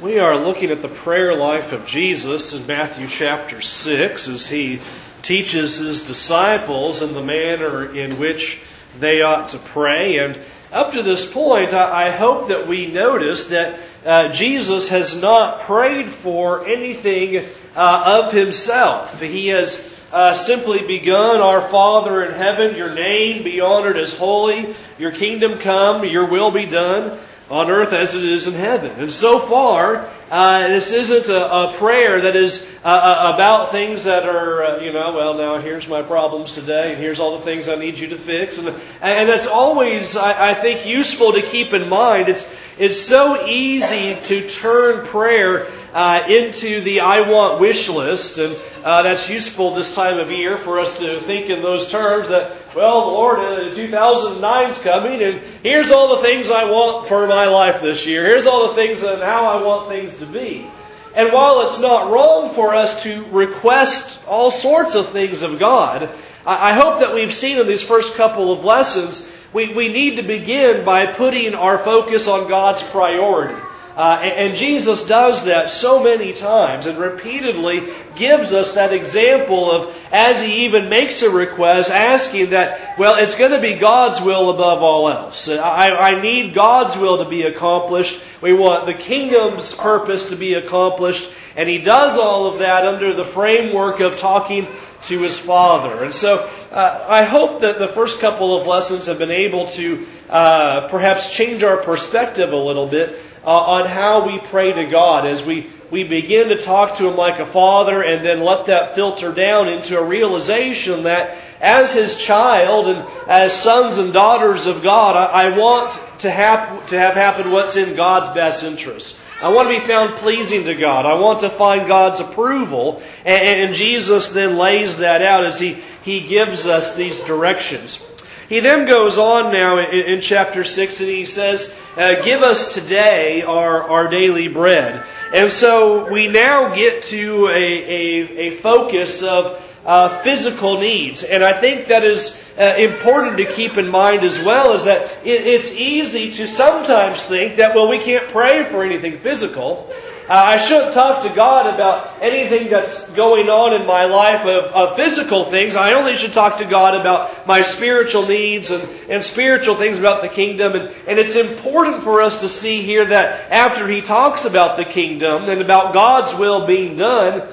We 0.00 0.20
are 0.20 0.36
looking 0.36 0.70
at 0.70 0.80
the 0.80 0.86
prayer 0.86 1.34
life 1.34 1.72
of 1.72 1.84
Jesus 1.84 2.52
in 2.52 2.64
Matthew 2.68 3.08
chapter 3.08 3.60
6 3.60 4.28
as 4.28 4.46
he 4.46 4.80
teaches 5.22 5.78
his 5.78 6.06
disciples 6.06 7.02
in 7.02 7.14
the 7.14 7.22
manner 7.24 7.92
in 7.92 8.16
which 8.20 8.60
they 9.00 9.22
ought 9.22 9.48
to 9.48 9.58
pray. 9.58 10.18
And 10.18 10.38
up 10.70 10.92
to 10.92 11.02
this 11.02 11.28
point, 11.28 11.74
I 11.74 12.12
hope 12.12 12.46
that 12.46 12.68
we 12.68 12.86
notice 12.86 13.48
that 13.48 13.80
uh, 14.06 14.28
Jesus 14.28 14.90
has 14.90 15.20
not 15.20 15.62
prayed 15.62 16.08
for 16.08 16.64
anything 16.64 17.42
uh, 17.74 18.22
of 18.24 18.32
himself. 18.32 19.20
He 19.20 19.48
has 19.48 20.00
uh, 20.12 20.34
simply 20.34 20.86
begun, 20.86 21.40
Our 21.40 21.60
Father 21.60 22.22
in 22.22 22.34
heaven, 22.34 22.76
your 22.76 22.94
name 22.94 23.42
be 23.42 23.60
honored 23.60 23.96
as 23.96 24.16
holy, 24.16 24.76
your 24.96 25.10
kingdom 25.10 25.58
come, 25.58 26.04
your 26.04 26.26
will 26.26 26.52
be 26.52 26.66
done 26.66 27.18
on 27.50 27.70
earth 27.70 27.92
as 27.92 28.14
it 28.14 28.24
is 28.24 28.46
in 28.46 28.54
heaven. 28.54 28.90
And 28.98 29.10
so 29.10 29.38
far, 29.38 30.08
uh, 30.30 30.68
this 30.68 30.92
isn't 30.92 31.34
a, 31.34 31.52
a, 31.52 31.72
prayer 31.78 32.20
that 32.20 32.36
is 32.36 32.78
uh, 32.84 32.88
uh, 32.88 33.34
about 33.34 33.70
things 33.70 34.04
that 34.04 34.28
are, 34.28 34.62
uh, 34.62 34.80
you 34.80 34.92
know, 34.92 35.14
well, 35.14 35.34
now 35.34 35.56
here's 35.56 35.88
my 35.88 36.02
problems 36.02 36.54
today, 36.54 36.92
and 36.92 37.00
here's 37.00 37.18
all 37.18 37.38
the 37.38 37.44
things 37.44 37.68
I 37.68 37.76
need 37.76 37.98
you 37.98 38.08
to 38.08 38.16
fix. 38.16 38.58
And, 38.58 38.68
and 39.00 39.28
that's 39.28 39.46
always, 39.46 40.16
I, 40.16 40.50
I 40.50 40.54
think, 40.54 40.86
useful 40.86 41.32
to 41.32 41.42
keep 41.42 41.72
in 41.72 41.88
mind. 41.88 42.28
It's, 42.28 42.54
it's 42.78 43.00
so 43.00 43.46
easy 43.46 44.16
to 44.26 44.48
turn 44.48 45.06
prayer 45.06 45.66
uh, 45.94 46.24
into 46.28 46.80
the 46.80 47.00
I 47.00 47.28
want 47.28 47.60
wish 47.60 47.88
list, 47.88 48.38
and 48.38 48.56
uh, 48.84 49.02
that's 49.02 49.28
useful 49.28 49.74
this 49.74 49.94
time 49.94 50.18
of 50.18 50.30
year 50.30 50.58
for 50.58 50.78
us 50.78 50.98
to 51.00 51.18
think 51.20 51.50
in 51.50 51.62
those 51.62 51.90
terms 51.90 52.28
that, 52.28 52.52
well, 52.74 53.08
Lord, 53.08 53.38
uh, 53.38 53.74
2009 53.74 54.70
is 54.70 54.82
coming, 54.82 55.22
and 55.22 55.40
here's 55.62 55.90
all 55.90 56.16
the 56.16 56.22
things 56.22 56.50
I 56.50 56.70
want 56.70 57.08
for 57.08 57.26
my 57.26 57.46
life 57.46 57.80
this 57.80 58.06
year. 58.06 58.24
Here's 58.24 58.46
all 58.46 58.68
the 58.68 58.74
things 58.74 59.02
and 59.02 59.22
how 59.22 59.46
I 59.46 59.62
want 59.62 59.88
things 59.88 60.16
to 60.16 60.26
be. 60.26 60.66
And 61.14 61.32
while 61.32 61.66
it's 61.66 61.80
not 61.80 62.10
wrong 62.12 62.50
for 62.50 62.74
us 62.74 63.02
to 63.02 63.24
request 63.30 64.28
all 64.28 64.50
sorts 64.50 64.94
of 64.94 65.08
things 65.08 65.42
of 65.42 65.58
God, 65.58 66.08
I 66.46 66.72
hope 66.72 67.00
that 67.00 67.14
we've 67.14 67.32
seen 67.32 67.58
in 67.58 67.66
these 67.66 67.82
first 67.82 68.16
couple 68.16 68.52
of 68.52 68.64
lessons, 68.64 69.30
we, 69.52 69.74
we 69.74 69.88
need 69.88 70.16
to 70.16 70.22
begin 70.22 70.84
by 70.84 71.06
putting 71.06 71.54
our 71.54 71.76
focus 71.76 72.28
on 72.28 72.48
God's 72.48 72.82
priority. 72.82 73.60
Uh, 73.98 74.20
and, 74.22 74.32
and 74.50 74.56
Jesus 74.56 75.08
does 75.08 75.46
that 75.46 75.72
so 75.72 76.00
many 76.04 76.32
times 76.32 76.86
and 76.86 77.00
repeatedly 77.00 77.82
gives 78.14 78.52
us 78.52 78.76
that 78.76 78.92
example 78.92 79.72
of, 79.72 80.08
as 80.12 80.40
he 80.40 80.66
even 80.66 80.88
makes 80.88 81.22
a 81.22 81.30
request, 81.30 81.90
asking 81.90 82.50
that, 82.50 82.96
well, 82.96 83.16
it's 83.16 83.36
going 83.36 83.50
to 83.50 83.60
be 83.60 83.74
God's 83.74 84.20
will 84.20 84.50
above 84.50 84.84
all 84.84 85.08
else. 85.08 85.48
I, 85.48 85.90
I 85.90 86.22
need 86.22 86.54
God's 86.54 86.96
will 86.96 87.24
to 87.24 87.28
be 87.28 87.42
accomplished. 87.42 88.20
We 88.40 88.52
want 88.52 88.86
the 88.86 88.94
kingdom's 88.94 89.74
purpose 89.74 90.28
to 90.28 90.36
be 90.36 90.54
accomplished. 90.54 91.28
And 91.56 91.68
he 91.68 91.78
does 91.78 92.16
all 92.16 92.46
of 92.46 92.60
that 92.60 92.86
under 92.86 93.12
the 93.12 93.24
framework 93.24 93.98
of 93.98 94.16
talking 94.16 94.68
to 95.04 95.20
his 95.20 95.38
Father. 95.38 96.04
And 96.04 96.14
so 96.14 96.50
uh, 96.70 97.04
I 97.08 97.22
hope 97.22 97.60
that 97.60 97.78
the 97.78 97.88
first 97.88 98.20
couple 98.20 98.56
of 98.56 98.66
lessons 98.66 99.06
have 99.06 99.18
been 99.18 99.30
able 99.30 99.66
to 99.68 100.06
uh, 100.28 100.88
perhaps 100.88 101.34
change 101.34 101.62
our 101.62 101.76
perspective 101.76 102.52
a 102.52 102.56
little 102.56 102.86
bit 102.86 103.18
uh, 103.44 103.50
on 103.50 103.86
how 103.86 104.26
we 104.26 104.38
pray 104.38 104.72
to 104.72 104.84
God 104.84 105.26
as 105.26 105.44
we, 105.44 105.70
we 105.90 106.04
begin 106.04 106.48
to 106.48 106.56
talk 106.56 106.96
to 106.96 107.08
Him 107.08 107.16
like 107.16 107.38
a 107.38 107.46
father 107.46 108.02
and 108.02 108.24
then 108.24 108.42
let 108.42 108.66
that 108.66 108.94
filter 108.94 109.32
down 109.32 109.68
into 109.68 109.98
a 109.98 110.04
realization 110.04 111.04
that 111.04 111.36
as 111.60 111.92
His 111.92 112.20
child 112.20 112.88
and 112.88 113.08
as 113.28 113.54
sons 113.54 113.98
and 113.98 114.12
daughters 114.12 114.66
of 114.66 114.82
God, 114.82 115.16
I, 115.16 115.46
I 115.46 115.58
want 115.58 115.98
to 116.20 116.30
have, 116.30 116.88
to 116.88 116.98
have 116.98 117.14
happen 117.14 117.50
what's 117.50 117.76
in 117.76 117.96
God's 117.96 118.28
best 118.34 118.64
interest. 118.64 119.22
I 119.40 119.50
want 119.50 119.68
to 119.68 119.80
be 119.80 119.86
found 119.86 120.16
pleasing 120.16 120.64
to 120.64 120.74
God. 120.74 121.06
I 121.06 121.14
want 121.14 121.40
to 121.40 121.50
find 121.50 121.86
God's 121.86 122.20
approval. 122.20 123.02
And, 123.24 123.68
and 123.68 123.74
Jesus 123.74 124.32
then 124.32 124.56
lays 124.56 124.98
that 124.98 125.22
out 125.22 125.44
as 125.44 125.60
He, 125.60 125.76
He 126.02 126.20
gives 126.26 126.66
us 126.66 126.96
these 126.96 127.20
directions. 127.20 128.04
He 128.48 128.60
then 128.60 128.86
goes 128.86 129.18
on 129.18 129.52
now 129.52 129.78
in, 129.78 130.06
in 130.06 130.20
chapter 130.22 130.64
6 130.64 131.00
and 131.00 131.08
he 131.08 131.26
says, 131.26 131.78
uh, 131.96 132.24
Give 132.24 132.42
us 132.42 132.74
today 132.74 133.42
our, 133.42 133.82
our 133.82 134.08
daily 134.08 134.48
bread. 134.48 135.04
And 135.34 135.52
so 135.52 136.10
we 136.10 136.28
now 136.28 136.74
get 136.74 137.02
to 137.04 137.48
a, 137.48 137.52
a, 137.52 138.38
a 138.38 138.50
focus 138.52 139.22
of 139.22 139.62
uh, 139.88 140.20
physical 140.20 140.78
needs. 140.78 141.22
And 141.22 141.42
I 141.42 141.54
think 141.54 141.86
that 141.86 142.04
is 142.04 142.44
uh, 142.58 142.74
important 142.76 143.38
to 143.38 143.46
keep 143.46 143.78
in 143.78 143.88
mind 143.88 144.22
as 144.22 144.38
well 144.38 144.74
is 144.74 144.84
that 144.84 145.00
it, 145.24 145.46
it's 145.46 145.74
easy 145.74 146.30
to 146.32 146.46
sometimes 146.46 147.24
think 147.24 147.56
that, 147.56 147.74
well, 147.74 147.88
we 147.88 147.98
can't 147.98 148.28
pray 148.28 148.64
for 148.64 148.84
anything 148.84 149.16
physical. 149.16 149.90
Uh, 150.28 150.34
I 150.34 150.58
shouldn't 150.58 150.92
talk 150.92 151.22
to 151.22 151.30
God 151.30 151.74
about 151.74 152.20
anything 152.20 152.68
that's 152.68 153.10
going 153.12 153.48
on 153.48 153.72
in 153.72 153.86
my 153.86 154.04
life 154.04 154.44
of, 154.44 154.64
of, 154.72 154.96
physical 154.96 155.46
things. 155.46 155.74
I 155.74 155.94
only 155.94 156.16
should 156.16 156.34
talk 156.34 156.58
to 156.58 156.66
God 156.66 156.94
about 156.94 157.46
my 157.46 157.62
spiritual 157.62 158.26
needs 158.26 158.70
and, 158.70 158.86
and 159.08 159.24
spiritual 159.24 159.76
things 159.76 159.98
about 159.98 160.20
the 160.20 160.28
kingdom. 160.28 160.74
And, 160.74 160.94
and 161.06 161.18
it's 161.18 161.34
important 161.34 162.02
for 162.02 162.20
us 162.20 162.42
to 162.42 162.50
see 162.50 162.82
here 162.82 163.06
that 163.06 163.50
after 163.50 163.88
he 163.88 164.02
talks 164.02 164.44
about 164.44 164.76
the 164.76 164.84
kingdom 164.84 165.48
and 165.48 165.62
about 165.62 165.94
God's 165.94 166.38
will 166.38 166.66
being 166.66 166.98
done, 166.98 167.48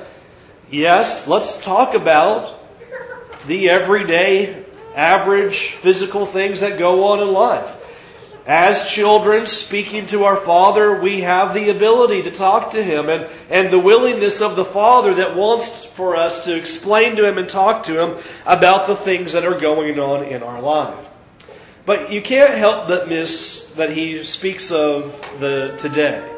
yes, 0.70 1.28
let's 1.28 1.64
talk 1.64 1.94
about 1.94 2.60
the 3.48 3.70
everyday, 3.70 4.66
average 4.96 5.72
physical 5.72 6.26
things 6.26 6.62
that 6.62 6.80
go 6.80 7.06
on 7.06 7.22
in 7.22 7.32
life. 7.32 7.82
As 8.48 8.88
children 8.88 9.48
speaking 9.48 10.06
to 10.08 10.26
our 10.26 10.36
Father, 10.36 11.02
we 11.02 11.22
have 11.22 11.56
the 11.56 11.70
ability 11.70 12.24
to 12.24 12.32
talk 12.32 12.72
to 12.72 12.84
Him 12.84 13.10
and, 13.10 13.28
and 13.50 13.72
the 13.72 13.80
willingness 13.80 14.40
of 14.40 14.56
the 14.56 14.66
Father 14.66 15.16
that 15.16 15.36
wants 15.36 15.84
for 15.84 16.16
us 16.16 16.46
to 16.46 16.56
explain 16.56 17.16
to 17.16 17.28
Him 17.28 17.40
and 17.40 17.50
talk 17.50 17.84
to 17.86 18.00
Him 18.00 18.24
about 18.46 18.86
the 18.86 18.96
things 18.96 19.34
that 19.34 19.46
are 19.46 19.60
going 19.60 20.00
on 20.00 20.26
in 20.26 20.44
our 20.44 20.62
life. 20.62 21.10
But 21.88 22.12
you 22.12 22.22
can't 22.22 22.54
help 22.54 22.88
but 22.88 23.10
miss 23.10 23.72
that 23.78 23.90
He 23.90 24.24
speaks 24.24 24.72
of 24.72 25.40
the 25.40 25.76
today. 25.80 26.35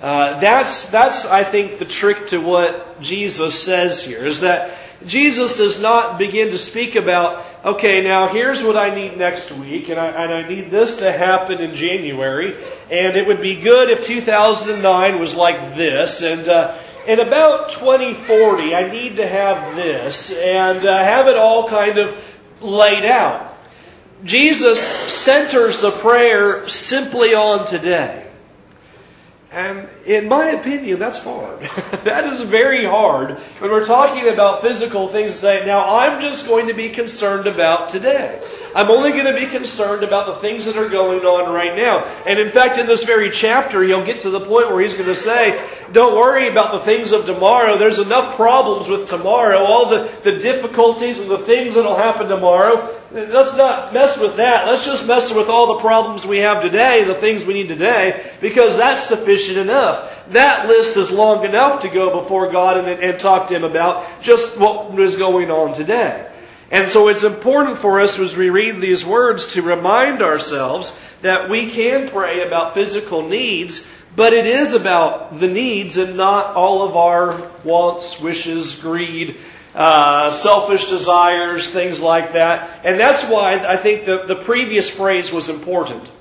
Uh, 0.00 0.38
that's, 0.38 0.90
that's, 0.90 1.26
I 1.26 1.42
think, 1.44 1.78
the 1.78 1.84
trick 1.84 2.28
to 2.28 2.38
what 2.38 3.00
Jesus 3.00 3.60
says 3.60 4.04
here, 4.04 4.24
is 4.24 4.40
that 4.40 4.76
Jesus 5.06 5.58
does 5.58 5.80
not 5.80 6.18
begin 6.18 6.50
to 6.50 6.58
speak 6.58 6.96
about, 6.96 7.44
okay, 7.64 8.02
now 8.02 8.28
here's 8.28 8.62
what 8.62 8.76
I 8.76 8.94
need 8.94 9.16
next 9.16 9.52
week, 9.52 9.88
and 9.88 9.98
I, 9.98 10.06
and 10.06 10.32
I 10.32 10.48
need 10.48 10.70
this 10.70 10.98
to 10.98 11.10
happen 11.10 11.60
in 11.60 11.74
January, 11.74 12.56
and 12.90 13.16
it 13.16 13.26
would 13.26 13.40
be 13.40 13.60
good 13.60 13.90
if 13.90 14.04
2009 14.04 15.18
was 15.20 15.36
like 15.36 15.76
this, 15.76 16.22
and 16.22 16.48
uh, 16.48 16.76
in 17.06 17.20
about 17.20 17.70
2040 17.70 18.74
I 18.74 18.90
need 18.90 19.16
to 19.16 19.26
have 19.26 19.76
this, 19.76 20.36
and 20.36 20.84
uh, 20.84 20.96
have 20.96 21.28
it 21.28 21.36
all 21.36 21.68
kind 21.68 21.98
of 21.98 22.38
laid 22.60 23.04
out. 23.04 23.56
Jesus 24.24 24.80
centers 24.80 25.78
the 25.78 25.92
prayer 25.92 26.68
simply 26.68 27.34
on 27.34 27.66
today. 27.66 28.27
And 29.50 29.88
in 30.04 30.28
my 30.28 30.50
opinion, 30.50 30.98
that's 30.98 31.22
hard. 31.22 31.60
that 32.04 32.24
is 32.24 32.42
very 32.42 32.84
hard 32.84 33.38
when 33.60 33.70
we're 33.70 33.86
talking 33.86 34.28
about 34.28 34.60
physical 34.60 35.08
things 35.08 35.32
to 35.32 35.38
say, 35.38 35.66
now 35.66 35.96
I'm 35.96 36.20
just 36.20 36.46
going 36.46 36.66
to 36.66 36.74
be 36.74 36.90
concerned 36.90 37.46
about 37.46 37.88
today. 37.88 38.42
I'm 38.74 38.90
only 38.90 39.12
going 39.12 39.26
to 39.26 39.34
be 39.34 39.46
concerned 39.46 40.04
about 40.04 40.26
the 40.26 40.34
things 40.34 40.66
that 40.66 40.76
are 40.76 40.88
going 40.88 41.20
on 41.20 41.52
right 41.52 41.76
now. 41.76 42.04
And 42.26 42.38
in 42.38 42.50
fact, 42.50 42.78
in 42.78 42.86
this 42.86 43.04
very 43.04 43.30
chapter, 43.30 43.82
he'll 43.82 44.04
get 44.04 44.20
to 44.20 44.30
the 44.30 44.40
point 44.40 44.70
where 44.70 44.80
he's 44.80 44.94
going 44.94 45.06
to 45.06 45.14
say, 45.14 45.60
don't 45.92 46.14
worry 46.14 46.48
about 46.48 46.72
the 46.72 46.80
things 46.80 47.12
of 47.12 47.24
tomorrow. 47.26 47.76
There's 47.76 47.98
enough 47.98 48.36
problems 48.36 48.88
with 48.88 49.08
tomorrow, 49.08 49.58
all 49.58 49.88
the, 49.88 50.10
the 50.22 50.38
difficulties 50.38 51.20
and 51.20 51.30
the 51.30 51.38
things 51.38 51.74
that'll 51.74 51.96
happen 51.96 52.28
tomorrow. 52.28 52.94
Let's 53.10 53.56
not 53.56 53.94
mess 53.94 54.20
with 54.20 54.36
that. 54.36 54.66
Let's 54.66 54.84
just 54.84 55.08
mess 55.08 55.34
with 55.34 55.48
all 55.48 55.74
the 55.74 55.80
problems 55.80 56.26
we 56.26 56.38
have 56.38 56.62
today, 56.62 57.04
the 57.04 57.14
things 57.14 57.44
we 57.44 57.54
need 57.54 57.68
today, 57.68 58.22
because 58.40 58.76
that's 58.76 59.04
sufficient 59.04 59.56
enough. 59.56 60.26
That 60.30 60.68
list 60.68 60.98
is 60.98 61.10
long 61.10 61.44
enough 61.46 61.82
to 61.82 61.88
go 61.88 62.20
before 62.20 62.52
God 62.52 62.76
and, 62.76 63.02
and 63.02 63.18
talk 63.18 63.48
to 63.48 63.56
Him 63.56 63.64
about 63.64 64.04
just 64.20 64.60
what 64.60 64.98
is 64.98 65.16
going 65.16 65.50
on 65.50 65.72
today. 65.72 66.30
And 66.70 66.88
so 66.88 67.08
it's 67.08 67.24
important 67.24 67.78
for 67.78 68.00
us 68.00 68.18
as 68.18 68.36
we 68.36 68.50
read 68.50 68.80
these 68.80 69.04
words 69.04 69.54
to 69.54 69.62
remind 69.62 70.22
ourselves 70.22 70.98
that 71.22 71.48
we 71.48 71.70
can 71.70 72.08
pray 72.08 72.46
about 72.46 72.74
physical 72.74 73.26
needs, 73.26 73.90
but 74.14 74.32
it 74.32 74.46
is 74.46 74.74
about 74.74 75.40
the 75.40 75.48
needs 75.48 75.96
and 75.96 76.16
not 76.16 76.54
all 76.56 76.82
of 76.82 76.96
our 76.96 77.50
wants, 77.64 78.20
wishes, 78.20 78.78
greed, 78.80 79.36
uh, 79.74 80.30
selfish 80.30 80.86
desires, 80.86 81.70
things 81.70 82.02
like 82.02 82.32
that. 82.32 82.68
And 82.84 83.00
that's 83.00 83.24
why 83.24 83.54
I 83.54 83.76
think 83.76 84.04
the, 84.04 84.24
the 84.24 84.36
previous 84.36 84.90
phrase 84.90 85.32
was 85.32 85.48
important. 85.48 86.12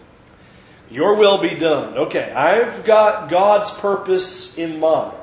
Your 0.89 1.15
will 1.15 1.39
be 1.39 1.55
done. 1.55 1.97
Okay, 1.97 2.31
I've 2.31 2.85
got 2.85 3.29
God's 3.29 3.71
purpose 3.71 4.57
in 4.57 4.79
mind. 4.79 5.13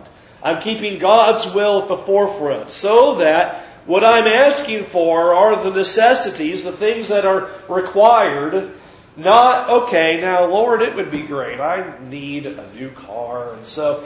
I'm 0.43 0.61
keeping 0.61 0.99
God's 0.99 1.55
will 1.55 1.83
at 1.83 1.89
the 1.89 1.97
forefront 1.97 2.71
so 2.71 3.17
that 3.17 3.64
what 3.87 4.05
I'm 4.05 4.27
asking 4.27 4.85
for 4.85 5.35
are 5.35 5.63
the 5.63 5.71
necessities, 5.71 6.65
the 6.65 6.73
things 6.73 7.09
that 7.09 7.27
are 7.27 7.51
required 7.69 8.73
Not, 9.17 9.71
okay, 9.71 10.21
now, 10.21 10.47
Lord, 10.47 10.83
it 10.83 10.97
would 10.97 11.11
be 11.11 11.23
great. 11.23 11.61
I 11.61 11.95
need 12.09 12.47
a 12.47 12.73
new 12.75 12.91
car. 12.91 13.55
And 13.55 13.65
so, 13.65 14.05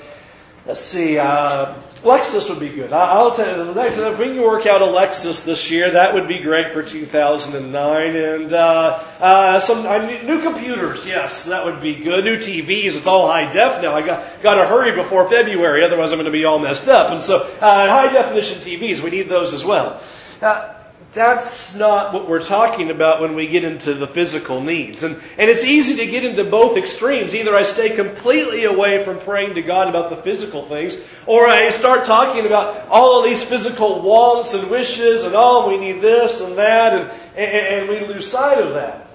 let's 0.66 0.80
see, 0.80 1.18
uh, 1.18 1.74
Lexus 2.02 2.48
would 2.48 2.60
be 2.60 2.68
good. 2.68 2.92
I'll 2.92 3.34
tell 3.34 3.66
you, 3.66 3.80
if 3.80 4.18
we 4.18 4.26
can 4.26 4.40
work 4.40 4.66
out 4.66 4.82
a 4.82 4.84
Lexus 4.84 5.44
this 5.44 5.70
year, 5.70 5.90
that 5.92 6.14
would 6.14 6.28
be 6.28 6.38
great 6.38 6.72
for 6.72 6.82
2009. 6.82 8.16
And 8.16 8.52
uh, 8.52 9.02
uh, 9.18 9.58
some 9.58 9.84
uh, 9.84 9.98
new 10.22 10.40
computers, 10.40 11.06
yes, 11.06 11.46
that 11.46 11.64
would 11.64 11.80
be 11.80 11.96
good. 11.96 12.24
New 12.24 12.36
TVs, 12.36 12.96
it's 12.96 13.06
all 13.08 13.26
high 13.26 13.52
def 13.52 13.82
now. 13.82 13.94
I 13.94 14.06
got 14.06 14.42
got 14.42 14.54
to 14.54 14.66
hurry 14.66 14.94
before 14.94 15.28
February, 15.28 15.82
otherwise 15.82 16.12
I'm 16.12 16.18
going 16.18 16.26
to 16.26 16.32
be 16.32 16.44
all 16.44 16.60
messed 16.60 16.86
up. 16.86 17.10
And 17.10 17.20
so, 17.20 17.38
uh, 17.60 17.88
high 17.88 18.12
definition 18.12 18.58
TVs, 18.58 19.02
we 19.02 19.10
need 19.10 19.28
those 19.28 19.52
as 19.52 19.64
well. 19.64 20.00
Uh, 20.40 20.74
that's 21.14 21.74
not 21.74 22.12
what 22.12 22.28
we're 22.28 22.44
talking 22.44 22.90
about 22.90 23.22
when 23.22 23.34
we 23.34 23.46
get 23.46 23.64
into 23.64 23.94
the 23.94 24.06
physical 24.06 24.60
needs. 24.60 25.02
And, 25.02 25.16
and 25.38 25.50
it's 25.50 25.64
easy 25.64 25.96
to 26.04 26.10
get 26.10 26.24
into 26.24 26.44
both 26.44 26.76
extremes. 26.76 27.34
Either 27.34 27.54
I 27.54 27.62
stay 27.62 27.96
completely 27.96 28.64
away 28.64 29.02
from 29.04 29.18
praying 29.20 29.54
to 29.54 29.62
God 29.62 29.88
about 29.88 30.10
the 30.10 30.16
physical 30.16 30.62
things, 30.62 31.02
or 31.26 31.46
I 31.46 31.70
start 31.70 32.04
talking 32.04 32.44
about 32.44 32.88
all 32.88 33.20
of 33.20 33.24
these 33.24 33.42
physical 33.42 34.02
wants 34.02 34.52
and 34.52 34.70
wishes, 34.70 35.22
and 35.22 35.32
oh, 35.34 35.68
we 35.68 35.78
need 35.78 36.02
this 36.02 36.42
and 36.42 36.58
that, 36.58 36.92
and, 36.92 37.10
and, 37.36 37.66
and 37.66 37.88
we 37.88 38.00
lose 38.00 38.30
sight 38.30 38.58
of 38.58 38.74
that. 38.74 39.08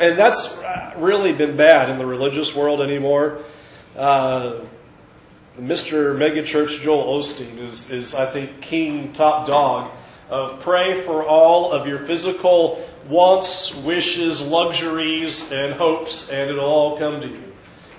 And 0.00 0.16
that's 0.16 0.62
really 0.96 1.32
been 1.32 1.56
bad 1.56 1.90
in 1.90 1.98
the 1.98 2.06
religious 2.06 2.54
world 2.54 2.80
anymore. 2.80 3.40
Uh, 3.96 4.60
Mr. 5.58 6.16
Megachurch 6.16 6.82
Joel 6.82 7.18
Osteen 7.18 7.58
is, 7.58 7.90
is, 7.90 8.14
I 8.14 8.26
think, 8.26 8.60
king, 8.60 9.12
top 9.12 9.48
dog 9.48 9.90
of 10.30 10.60
pray 10.60 11.00
for 11.02 11.24
all 11.24 11.72
of 11.72 11.86
your 11.86 11.98
physical 11.98 12.86
wants, 13.08 13.74
wishes, 13.74 14.40
luxuries, 14.46 15.50
and 15.50 15.74
hopes, 15.74 16.30
and 16.30 16.50
it'll 16.50 16.64
all 16.64 16.96
come 16.98 17.20
to 17.20 17.28
you. 17.28 17.52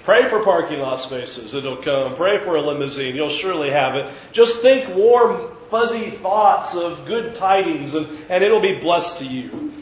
Pray 0.03 0.27
for 0.27 0.43
parking 0.43 0.79
lot 0.79 0.99
spaces, 0.99 1.53
it'll 1.53 1.77
come. 1.77 2.15
Pray 2.15 2.37
for 2.39 2.55
a 2.55 2.61
limousine, 2.61 3.15
you'll 3.15 3.29
surely 3.29 3.69
have 3.69 3.95
it. 3.95 4.11
Just 4.31 4.61
think 4.61 4.95
warm, 4.95 5.51
fuzzy 5.69 6.09
thoughts 6.09 6.75
of 6.75 7.05
good 7.05 7.35
tidings, 7.35 7.93
and, 7.93 8.07
and 8.29 8.43
it'll 8.43 8.61
be 8.61 8.79
blessed 8.79 9.19
to 9.19 9.25
you. 9.25 9.73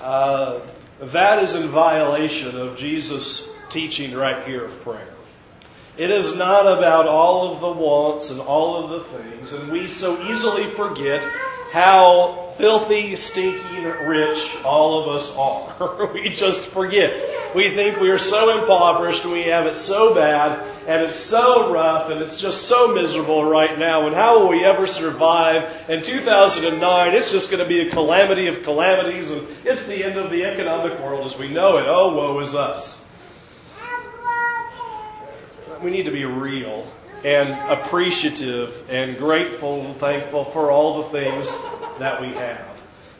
Uh, 0.00 0.60
that 1.00 1.42
is 1.42 1.54
in 1.54 1.68
violation 1.68 2.56
of 2.56 2.78
Jesus' 2.78 3.58
teaching 3.68 4.14
right 4.14 4.46
here 4.46 4.64
of 4.64 4.82
prayer. 4.82 5.08
It 5.98 6.10
is 6.10 6.36
not 6.38 6.66
about 6.66 7.06
all 7.06 7.52
of 7.52 7.60
the 7.60 7.72
wants 7.72 8.30
and 8.30 8.40
all 8.40 8.84
of 8.84 8.90
the 8.90 9.00
things, 9.00 9.52
and 9.52 9.70
we 9.70 9.88
so 9.88 10.22
easily 10.30 10.64
forget 10.64 11.26
how 11.72 12.52
filthy, 12.58 13.16
stinking 13.16 13.84
rich 14.06 14.54
all 14.62 15.02
of 15.02 15.08
us 15.08 15.34
are. 15.38 16.12
we 16.12 16.28
just 16.28 16.66
forget. 16.66 17.24
We 17.54 17.70
think 17.70 17.98
we 17.98 18.10
are 18.10 18.18
so 18.18 18.60
impoverished, 18.60 19.24
and 19.24 19.32
we 19.32 19.44
have 19.44 19.64
it 19.64 19.78
so 19.78 20.14
bad, 20.14 20.62
and 20.86 21.02
it's 21.02 21.16
so 21.16 21.72
rough, 21.72 22.10
and 22.10 22.20
it's 22.20 22.38
just 22.38 22.68
so 22.68 22.94
miserable 22.94 23.42
right 23.42 23.78
now. 23.78 24.06
And 24.06 24.14
how 24.14 24.40
will 24.40 24.50
we 24.50 24.64
ever 24.64 24.86
survive? 24.86 25.86
In 25.88 26.02
2009, 26.02 27.14
it's 27.14 27.32
just 27.32 27.50
going 27.50 27.62
to 27.62 27.68
be 27.68 27.88
a 27.88 27.90
calamity 27.90 28.48
of 28.48 28.62
calamities, 28.64 29.30
and 29.30 29.46
it's 29.64 29.86
the 29.86 30.04
end 30.04 30.18
of 30.18 30.30
the 30.30 30.44
economic 30.44 30.98
world 31.00 31.24
as 31.24 31.38
we 31.38 31.48
know 31.48 31.78
it. 31.78 31.86
Oh, 31.86 32.14
woe 32.14 32.38
is 32.40 32.54
us. 32.54 32.98
We 35.82 35.90
need 35.90 36.04
to 36.04 36.12
be 36.12 36.26
real 36.26 36.86
and 37.24 37.50
appreciative 37.70 38.90
and 38.90 39.16
grateful 39.16 39.80
and 39.80 39.96
thankful 39.96 40.44
for 40.44 40.70
all 40.70 41.02
the 41.02 41.08
things 41.08 41.56
that 41.98 42.20
we 42.20 42.28
have. 42.28 42.72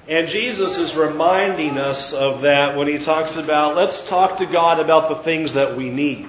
And 0.08 0.26
Jesus 0.26 0.78
is 0.78 0.96
reminding 0.96 1.78
us 1.78 2.12
of 2.12 2.42
that 2.42 2.76
when 2.76 2.88
he 2.88 2.98
talks 2.98 3.36
about, 3.36 3.76
let's 3.76 4.08
talk 4.08 4.38
to 4.38 4.46
God 4.46 4.80
about 4.80 5.08
the 5.08 5.14
things 5.14 5.54
that 5.54 5.76
we 5.76 5.90
need. 5.90 6.26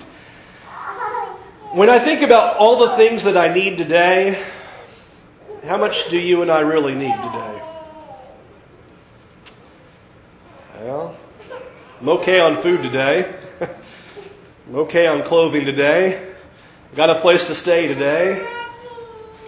When 1.73 1.89
I 1.89 1.97
think 1.97 2.21
about 2.21 2.57
all 2.57 2.77
the 2.77 2.95
things 2.95 3.23
that 3.23 3.35
I 3.35 3.51
need 3.51 3.79
today, 3.79 4.43
how 5.63 5.77
much 5.77 6.09
do 6.09 6.19
you 6.19 6.43
and 6.43 6.51
I 6.51 6.59
really 6.59 6.93
need 6.93 7.15
today? 7.15 7.61
Well, 10.81 11.17
I'm 11.99 12.09
okay 12.09 12.39
on 12.41 12.57
food 12.57 12.83
today. 12.83 13.33
I'm 13.61 14.75
okay 14.75 15.07
on 15.07 15.23
clothing 15.23 15.65
today. 15.65 16.32
Got 16.95 17.09
a 17.09 17.15
place 17.21 17.45
to 17.45 17.55
stay 17.55 17.87
today. 17.87 18.47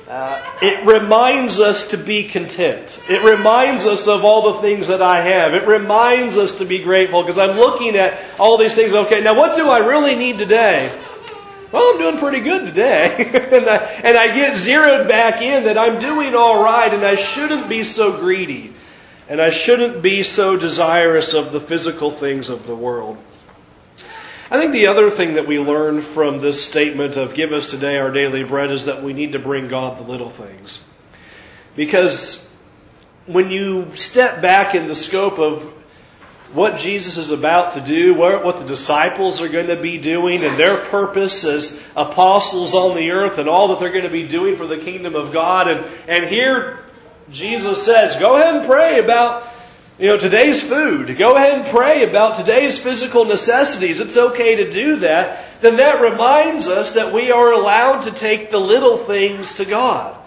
Uh, 0.08 0.58
it 0.64 0.86
reminds 0.86 1.60
us 1.60 1.90
to 1.90 1.98
be 1.98 2.28
content. 2.28 3.00
It 3.08 3.24
reminds 3.24 3.86
us 3.86 4.08
of 4.08 4.26
all 4.26 4.54
the 4.54 4.62
things 4.62 4.88
that 4.88 5.04
I 5.04 5.22
have. 5.22 5.54
It 5.54 5.68
reminds 5.68 6.38
us 6.38 6.58
to 6.58 6.66
be 6.66 6.80
grateful 6.80 7.22
because 7.22 7.38
I'm 7.38 7.58
looking 7.58 7.98
at 7.98 8.20
all 8.40 8.58
these 8.58 8.74
things. 8.74 8.96
Okay, 8.96 9.22
now 9.22 9.36
what 9.36 9.56
do 9.56 9.70
I 9.70 9.80
really 9.80 10.16
need 10.16 10.40
today? 10.40 10.92
Well, 11.72 11.94
I'm 11.94 12.00
doing 12.00 12.18
pretty 12.18 12.40
good 12.40 12.66
today. 12.66 13.16
and, 13.52 13.70
I, 13.70 13.78
and 14.04 14.18
I 14.18 14.28
get 14.34 14.58
zeroed 14.58 15.08
back 15.08 15.44
in 15.44 15.66
that 15.66 15.78
I'm 15.78 16.00
doing 16.00 16.34
all 16.34 16.64
right 16.64 16.92
and 16.92 17.04
I 17.04 17.16
shouldn't 17.16 17.70
be 17.70 17.84
so 17.84 18.18
greedy. 18.18 18.74
And 19.30 19.40
I 19.40 19.52
shouldn't 19.52 20.02
be 20.02 20.24
so 20.24 20.58
desirous 20.58 21.34
of 21.34 21.52
the 21.52 21.60
physical 21.60 22.10
things 22.10 22.50
of 22.50 22.66
the 22.66 22.76
world. 22.76 23.18
I 24.56 24.60
think 24.62 24.72
the 24.72 24.88
other 24.88 25.10
thing 25.10 25.34
that 25.34 25.48
we 25.48 25.60
learn 25.60 26.02
from 26.02 26.40
this 26.40 26.64
statement 26.64 27.18
of 27.18 27.34
give 27.34 27.52
us 27.52 27.70
today 27.70 27.98
our 27.98 28.10
daily 28.10 28.46
bread 28.46 28.72
is 28.72 28.86
that 28.86 29.04
we 29.04 29.12
need 29.12 29.34
to 29.34 29.40
bring 29.40 29.68
God 29.68 30.00
the 30.00 30.10
little 30.10 30.30
things. 30.30 30.82
Because 31.76 32.50
when 33.26 33.52
you 33.52 33.92
step 33.96 34.42
back 34.42 34.74
in 34.74 34.88
the 34.88 34.96
scope 34.96 35.40
of 35.40 35.62
what 36.54 36.80
Jesus 36.80 37.18
is 37.18 37.32
about 37.32 37.74
to 37.74 37.82
do, 37.82 38.14
what 38.14 38.62
the 38.62 38.66
disciples 38.66 39.42
are 39.42 39.50
going 39.50 39.68
to 39.68 39.76
be 39.76 39.98
doing, 39.98 40.42
and 40.42 40.58
their 40.58 40.78
purpose 40.78 41.44
as 41.44 41.86
apostles 41.98 42.74
on 42.74 42.96
the 42.96 43.12
earth, 43.12 43.40
and 43.40 43.50
all 43.50 43.68
that 43.68 43.82
they're 43.82 43.92
going 43.92 44.06
to 44.06 44.10
be 44.10 44.26
doing 44.26 44.56
for 44.56 44.68
the 44.68 44.78
kingdom 44.78 45.16
of 45.16 45.34
God. 45.34 45.68
And, 45.68 45.86
and 46.08 46.26
here 46.30 46.80
Jesus 47.30 47.84
says, 47.84 48.16
go 48.16 48.38
ahead 48.38 48.56
and 48.56 48.66
pray 48.66 49.00
about 49.00 49.44
you 49.98 50.10
know, 50.10 50.18
today's 50.18 50.62
food, 50.62 51.18
go 51.18 51.38
ahead 51.38 51.58
and 51.58 51.68
pray 51.68 52.04
about 52.04 52.36
today's 52.36 52.78
physical 52.78 53.24
necessities. 53.24 54.02
It's 54.02 54.18
okay 54.18 54.56
to 54.58 54.70
do 54.70 54.98
that. 54.98 55.62
Then 55.62 55.78
that 55.78 56.02
reminds 56.02 56.68
us 56.68 56.96
that 56.96 57.14
we 57.14 57.32
are 57.32 57.54
allowed 57.54 58.02
to 58.02 58.12
take 58.12 58.52
the 58.52 58.60
little 58.60 58.98
things 58.98 59.54
to 59.54 59.66
God. 59.66 60.18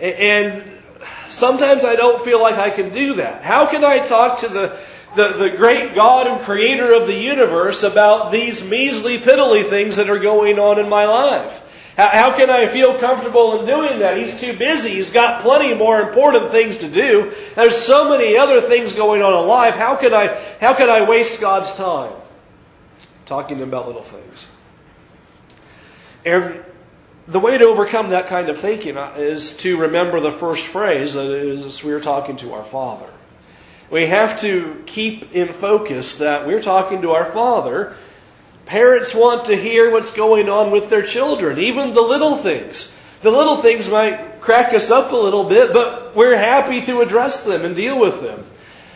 And 0.00 0.64
sometimes 1.28 1.84
I 1.84 1.94
don't 1.94 2.24
feel 2.24 2.42
like 2.42 2.56
I 2.56 2.70
can 2.70 2.92
do 2.92 3.14
that. 3.14 3.42
How 3.42 3.66
can 3.66 3.84
I 3.84 4.00
talk 4.00 4.40
to 4.40 4.48
the, 4.48 4.78
the, 5.14 5.28
the 5.28 5.50
great 5.50 5.94
God 5.94 6.26
and 6.26 6.40
creator 6.40 6.92
of 6.92 7.06
the 7.06 7.16
universe 7.16 7.84
about 7.84 8.32
these 8.32 8.68
measly, 8.68 9.18
piddly 9.18 9.68
things 9.68 9.96
that 9.96 10.10
are 10.10 10.18
going 10.18 10.58
on 10.58 10.80
in 10.80 10.88
my 10.88 11.04
life? 11.04 11.62
How, 11.96 12.08
how 12.08 12.36
can 12.36 12.50
I 12.50 12.66
feel 12.66 12.98
comfortable 12.98 13.58
in 13.58 13.66
doing 13.66 14.00
that? 14.00 14.18
He's 14.18 14.38
too 14.38 14.56
busy. 14.56 14.90
He's 14.90 15.10
got 15.10 15.42
plenty 15.42 15.74
more 15.74 16.00
important 16.00 16.50
things 16.50 16.78
to 16.78 16.90
do. 16.90 17.32
There's 17.54 17.76
so 17.76 18.10
many 18.10 18.36
other 18.36 18.60
things 18.60 18.92
going 18.92 19.22
on 19.22 19.42
in 19.42 19.48
life. 19.48 19.74
How 19.74 19.96
can 19.96 20.12
I, 20.12 20.38
how 20.60 20.74
can 20.74 20.90
I 20.90 21.08
waste 21.08 21.40
God's 21.40 21.74
time? 21.74 22.12
Talking 23.24 23.62
about 23.62 23.86
little 23.86 24.02
things. 24.02 24.46
And 26.26 26.62
the 27.26 27.40
way 27.40 27.56
to 27.56 27.64
overcome 27.64 28.10
that 28.10 28.26
kind 28.26 28.50
of 28.50 28.58
thinking 28.60 28.96
uh, 28.96 29.14
is 29.16 29.56
to 29.58 29.78
remember 29.78 30.20
the 30.20 30.32
first 30.32 30.66
phrase 30.66 31.14
that 31.14 31.30
is 31.30 31.82
we 31.82 31.92
are 31.92 32.00
talking 32.00 32.36
to 32.38 32.52
our 32.52 32.64
Father. 32.64 33.08
We 33.90 34.06
have 34.06 34.40
to 34.40 34.82
keep 34.86 35.32
in 35.34 35.52
focus 35.52 36.16
that 36.16 36.46
we're 36.46 36.62
talking 36.62 37.02
to 37.02 37.12
our 37.12 37.24
Father 37.24 37.96
Parents 38.66 39.14
want 39.14 39.46
to 39.46 39.56
hear 39.56 39.92
what's 39.92 40.12
going 40.12 40.48
on 40.48 40.72
with 40.72 40.90
their 40.90 41.02
children, 41.02 41.58
even 41.58 41.94
the 41.94 42.02
little 42.02 42.36
things. 42.36 42.98
The 43.22 43.30
little 43.30 43.62
things 43.62 43.88
might 43.88 44.40
crack 44.40 44.74
us 44.74 44.90
up 44.90 45.12
a 45.12 45.16
little 45.16 45.44
bit, 45.44 45.72
but 45.72 46.14
we're 46.16 46.36
happy 46.36 46.82
to 46.82 47.00
address 47.00 47.44
them 47.44 47.64
and 47.64 47.76
deal 47.76 47.98
with 47.98 48.20
them. 48.20 48.44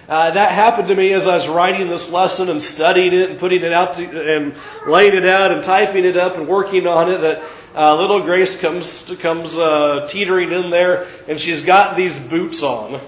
Uh, 0.08 0.32
that 0.32 0.50
happened 0.50 0.88
to 0.88 0.94
me 0.96 1.12
as 1.12 1.28
I 1.28 1.36
was 1.36 1.46
writing 1.46 1.88
this 1.88 2.10
lesson 2.10 2.48
and 2.48 2.60
studying 2.60 3.12
it 3.12 3.30
and 3.30 3.38
putting 3.38 3.62
it 3.62 3.72
out 3.72 3.94
to, 3.94 4.36
and 4.36 4.56
laying 4.84 5.14
it 5.14 5.24
out 5.24 5.52
and 5.52 5.62
typing 5.62 6.04
it 6.04 6.16
up 6.16 6.36
and 6.36 6.48
working 6.48 6.88
on 6.88 7.12
it. 7.12 7.18
That 7.18 7.42
uh, 7.76 7.96
little 7.96 8.22
Grace 8.22 8.60
comes 8.60 9.08
comes 9.20 9.56
uh, 9.56 10.08
teetering 10.10 10.50
in 10.50 10.70
there 10.70 11.06
and 11.28 11.38
she's 11.38 11.60
got 11.60 11.96
these 11.96 12.18
boots 12.18 12.64
on, 12.64 13.00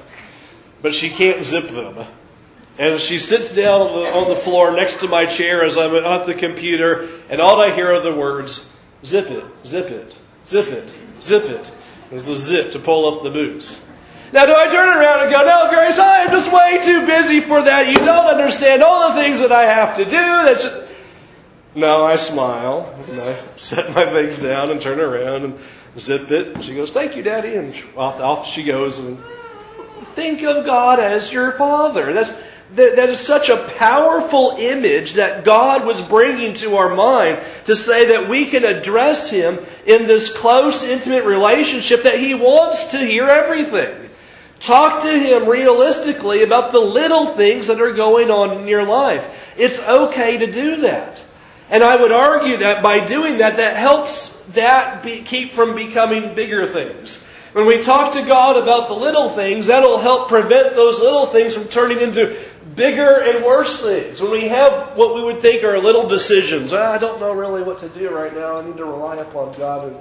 but 0.81 0.95
she 0.95 1.11
can't 1.11 1.43
zip 1.43 1.71
them. 1.71 2.07
And 2.79 2.99
she 2.99 3.19
sits 3.19 3.55
down 3.55 3.83
on 3.83 3.93
the, 4.03 4.15
on 4.15 4.29
the 4.29 4.37
floor 4.37 4.75
next 4.75 5.01
to 5.01 5.09
my 5.09 5.27
chair 5.27 5.65
as 5.65 5.77
I'm 5.77 5.95
at 5.95 6.27
the 6.27 6.35
computer, 6.35 7.09
and 7.29 7.41
all 7.41 7.61
I 7.61 7.75
hear 7.75 7.93
are 7.95 8.01
the 8.01 8.15
words, 8.15 8.75
zip 9.05 9.31
it, 9.31 9.45
zip 9.67 9.91
it, 9.91 10.17
zip 10.47 10.69
it, 10.69 10.95
zip 11.21 11.45
it. 11.45 11.71
There's 12.11 12.27
the 12.27 12.37
zip 12.37 12.73
to 12.73 12.79
pull 12.79 13.15
up 13.15 13.23
the 13.23 13.31
boots. 13.31 13.81
Now, 14.33 14.47
do 14.47 14.55
I 14.55 14.69
turn 14.69 14.89
around 14.89 15.23
and 15.23 15.31
go, 15.31 15.45
no, 15.45 15.69
Grace, 15.69 15.99
I 15.99 16.21
am 16.21 16.31
just 16.31 16.51
way 16.51 16.81
too 16.83 17.07
busy 17.07 17.41
for 17.41 17.61
that. 17.61 17.89
You 17.89 17.95
don't 17.95 18.27
understand 18.27 18.83
all 18.83 19.11
the 19.11 19.23
things 19.23 19.41
that 19.41 19.53
I 19.53 19.63
have 19.63 19.97
to 19.97 20.05
do. 20.05 20.11
That's. 20.11 20.67
No, 21.75 22.05
I 22.05 22.17
smile, 22.17 22.95
and 23.09 23.21
I 23.21 23.39
set 23.57 23.95
my 23.95 24.07
things 24.07 24.39
down 24.39 24.71
and 24.71 24.81
turn 24.81 25.01
around 25.01 25.45
and 25.45 25.59
zip 25.99 26.31
it. 26.31 26.65
She 26.65 26.75
goes, 26.75 26.93
thank 26.93 27.17
you, 27.17 27.23
Daddy. 27.23 27.55
And 27.55 27.75
off, 27.97 28.21
off 28.21 28.47
she 28.47 28.65
goes 28.65 28.99
and 28.99 29.19
think 30.15 30.43
of 30.43 30.65
God 30.65 30.99
as 30.99 31.31
your 31.31 31.53
Father. 31.53 32.15
That's, 32.15 32.39
that, 32.77 33.09
is 33.09 33.21
such 33.21 33.49
a 33.49 33.57
powerful 33.79 34.57
image 34.59 35.15
that 35.15 35.45
God 35.45 35.85
was 35.87 36.01
bringing 36.01 36.55
to 36.55 36.77
our 36.77 36.95
mind 36.95 37.39
to 37.67 37.77
say 37.77 38.07
that 38.09 38.29
we 38.29 38.47
can 38.47 38.65
address 38.65 39.31
Him 39.31 39.59
in 39.87 40.07
this 40.07 40.37
close, 40.37 40.83
intimate 40.83 41.25
relationship 41.25 42.05
that 42.05 42.19
He 42.19 42.35
wants 42.35 42.93
to 42.93 42.99
hear 42.99 43.25
everything. 43.25 44.11
Talk 44.61 45.03
to 45.03 45.19
Him 45.19 45.49
realistically 45.49 46.43
about 46.43 46.73
the 46.73 46.81
little 46.81 47.27
things 47.27 47.67
that 47.67 47.81
are 47.81 47.93
going 47.93 48.31
on 48.31 48.61
in 48.61 48.69
your 48.69 48.85
life. 48.85 49.29
It's 49.57 49.81
okay 49.81 50.39
to 50.39 50.51
do 50.51 50.77
that. 50.83 51.23
And 51.69 51.83
I 51.83 52.01
would 52.01 52.13
argue 52.13 52.59
that 52.59 52.83
by 52.83 53.05
doing 53.05 53.39
that, 53.39 53.57
that 53.57 53.77
helps 53.77 54.43
that 54.53 55.03
be, 55.03 55.23
keep 55.23 55.53
from 55.53 55.75
becoming 55.75 56.35
bigger 56.35 56.67
things. 56.67 57.29
When 57.53 57.67
we 57.67 57.83
talk 57.83 58.15
to 58.15 58.23
God 58.23 58.57
about 58.63 58.89
the 58.89 58.95
little 58.95 59.29
things, 59.31 59.67
that'll 59.67 59.99
help 59.99 60.29
prevent 60.29 60.75
those 60.75 60.99
little 60.99 61.27
things 61.27 61.55
from 61.55 61.65
turning 61.65 62.01
into 62.01 62.35
bigger 62.75 63.21
and 63.21 63.45
worse 63.45 63.83
things. 63.83 64.23
When 64.23 64.31
we 64.31 64.49
have 64.49 64.97
what 64.97 65.15
we 65.15 65.23
would 65.23 65.41
think 65.41 65.63
are 65.63 65.79
little 65.79 66.09
decisions, 66.09 66.73
ah, 66.73 66.93
I 66.93 66.99
don't 66.99 67.21
know 67.21 67.35
really 67.35 67.63
what 67.63 67.81
to 67.81 67.91
do 67.91 68.09
right 68.09 68.35
now. 68.35 68.57
I 68.57 68.65
need 68.65 68.79
to 68.79 68.85
rely 68.87 69.17
upon 69.17 69.53
God. 69.53 69.89
And 69.89 69.97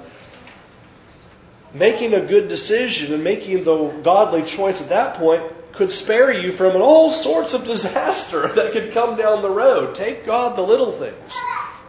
making 1.73 2.13
a 2.13 2.21
good 2.21 2.47
decision 2.47 3.13
and 3.13 3.23
making 3.23 3.65
the 3.65 3.87
godly 4.01 4.43
choice 4.43 4.81
at 4.81 4.89
that 4.89 5.15
point 5.15 5.43
could 5.73 5.91
spare 5.91 6.31
you 6.31 6.53
from 6.53 6.81
all 6.81 7.11
sorts 7.11 7.53
of 7.53 7.65
disaster 7.65 8.47
that 8.47 8.71
could 8.71 8.93
come 8.93 9.17
down 9.17 9.41
the 9.41 9.49
road. 9.49 9.95
Take 9.95 10.25
God 10.25 10.55
the 10.55 10.61
little 10.61 10.91
things. 10.93 11.37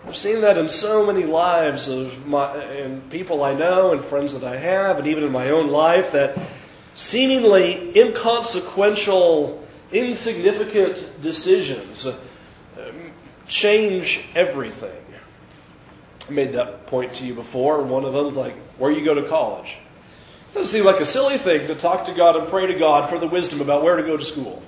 I've 0.06 0.16
seen 0.16 0.40
that 0.40 0.58
in 0.58 0.68
so 0.68 1.06
many 1.06 1.24
lives 1.24 1.88
of 1.88 2.26
my 2.26 2.52
and 2.56 3.08
people 3.10 3.44
I 3.44 3.54
know 3.54 3.92
and 3.92 4.04
friends 4.04 4.38
that 4.38 4.44
I 4.44 4.56
have, 4.56 4.98
and 4.98 5.06
even 5.06 5.24
in 5.24 5.30
my 5.30 5.50
own 5.50 5.68
life, 5.68 6.12
that 6.12 6.36
seemingly 6.94 7.96
inconsequential, 7.98 9.64
insignificant 9.92 11.22
decisions 11.22 12.06
um, 12.06 13.12
change 13.46 14.24
everything. 14.34 14.90
I 16.28 16.32
made 16.32 16.52
that 16.54 16.86
point 16.88 17.14
to 17.14 17.24
you 17.24 17.34
before. 17.34 17.82
One 17.82 18.04
of 18.04 18.12
them, 18.12 18.34
like 18.34 18.54
where 18.78 18.90
you 18.90 19.04
go 19.04 19.14
to 19.14 19.28
college. 19.28 19.76
Doesn't 20.52 20.66
seem 20.66 20.84
like 20.84 21.00
a 21.00 21.06
silly 21.06 21.38
thing 21.38 21.68
to 21.68 21.74
talk 21.74 22.06
to 22.06 22.12
God 22.12 22.36
and 22.36 22.48
pray 22.48 22.66
to 22.66 22.74
God 22.74 23.08
for 23.08 23.18
the 23.18 23.28
wisdom 23.28 23.60
about 23.60 23.82
where 23.82 23.96
to 23.96 24.02
go 24.02 24.16
to 24.16 24.24
school. 24.24 24.62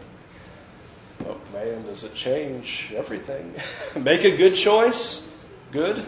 Man, 1.65 1.83
does 1.85 2.05
it 2.05 2.15
change 2.15 2.93
everything? 2.95 3.55
Make 3.97 4.25
a 4.25 4.37
good 4.37 4.55
choice, 4.55 5.27
good. 5.73 6.05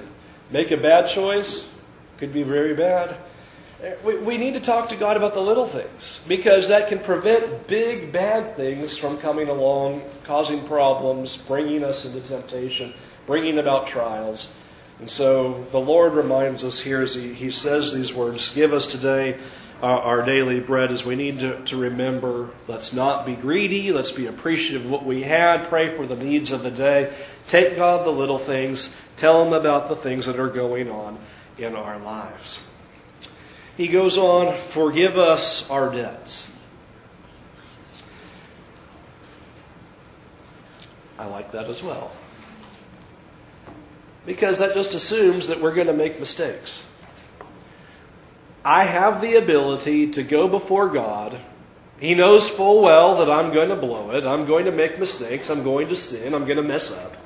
Make 0.50 0.70
a 0.70 0.76
bad 0.76 1.08
choice, 1.08 1.72
could 2.18 2.34
be 2.34 2.42
very 2.42 2.74
bad. 2.74 3.16
Eh, 3.82 3.94
we, 4.04 4.18
we 4.18 4.36
need 4.36 4.52
to 4.52 4.60
talk 4.60 4.90
to 4.90 4.96
God 4.96 5.16
about 5.16 5.32
the 5.32 5.40
little 5.40 5.66
things 5.66 6.22
because 6.28 6.68
that 6.68 6.90
can 6.90 6.98
prevent 6.98 7.68
big 7.68 8.12
bad 8.12 8.54
things 8.56 8.98
from 8.98 9.16
coming 9.16 9.48
along, 9.48 10.02
causing 10.24 10.62
problems, 10.66 11.38
bringing 11.38 11.84
us 11.84 12.04
into 12.04 12.20
temptation, 12.20 12.92
bringing 13.26 13.58
about 13.58 13.86
trials. 13.86 14.54
And 14.98 15.10
so 15.10 15.64
the 15.70 15.80
Lord 15.80 16.12
reminds 16.12 16.64
us 16.64 16.78
here 16.78 17.00
as 17.00 17.14
He, 17.14 17.32
he 17.32 17.50
says 17.50 17.94
these 17.94 18.12
words 18.12 18.54
Give 18.54 18.74
us 18.74 18.88
today 18.88 19.38
our, 19.82 20.00
our 20.00 20.22
daily 20.24 20.60
bread 20.60 20.92
as 20.92 21.04
we 21.04 21.16
need 21.16 21.40
to, 21.40 21.62
to 21.64 21.76
remember 21.76 22.50
let's 22.66 22.94
not 22.94 23.26
be 23.26 23.34
greedy, 23.34 23.92
let's 23.92 24.12
be 24.12 24.26
appreciative 24.26 24.84
of 24.84 24.90
what 24.90 25.04
we 25.04 25.22
had, 25.22 25.68
pray 25.68 25.94
for 25.94 26.06
the 26.06 26.16
needs 26.16 26.52
of 26.52 26.62
the 26.62 26.70
day, 26.70 27.12
take 27.48 27.76
God 27.76 28.06
the 28.06 28.10
little 28.10 28.38
things, 28.38 28.96
tell 29.16 29.44
Him 29.44 29.52
about 29.52 29.88
the 29.88 29.96
things 29.96 30.26
that 30.26 30.38
are 30.38 30.48
going 30.48 30.90
on 30.90 31.18
in 31.58 31.74
our 31.74 31.98
lives. 31.98 32.60
He 33.76 33.88
goes 33.88 34.16
on, 34.16 34.56
forgive 34.56 35.18
us 35.18 35.70
our 35.70 35.92
debts. 35.92 36.52
I 41.18 41.26
like 41.26 41.52
that 41.52 41.66
as 41.66 41.82
well. 41.82 42.10
Because 44.24 44.58
that 44.58 44.74
just 44.74 44.94
assumes 44.94 45.48
that 45.48 45.60
we're 45.60 45.74
going 45.74 45.86
to 45.86 45.92
make 45.92 46.18
mistakes. 46.18 46.86
I 48.66 48.84
have 48.84 49.20
the 49.20 49.36
ability 49.36 50.10
to 50.12 50.24
go 50.24 50.48
before 50.48 50.88
God. 50.88 51.38
He 52.00 52.16
knows 52.16 52.48
full 52.48 52.82
well 52.82 53.18
that 53.18 53.30
I'm 53.30 53.54
going 53.54 53.68
to 53.68 53.76
blow 53.76 54.10
it. 54.10 54.26
I'm 54.26 54.44
going 54.44 54.64
to 54.64 54.72
make 54.72 54.98
mistakes. 54.98 55.50
I'm 55.50 55.62
going 55.62 55.86
to 55.90 55.94
sin. 55.94 56.34
I'm 56.34 56.46
going 56.46 56.56
to 56.56 56.64
mess 56.64 56.90
up. 56.90 57.16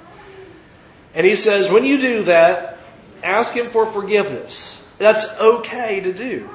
And 1.15 1.27
he 1.27 1.37
says, 1.37 1.71
when 1.71 1.87
you 1.87 1.99
do 1.99 2.25
that, 2.25 2.77
ask 3.23 3.55
him 3.55 3.69
for 3.71 3.87
forgiveness. 3.87 4.87
That's 4.99 5.41
okay 5.41 6.01
to 6.01 6.13
do. 6.13 6.47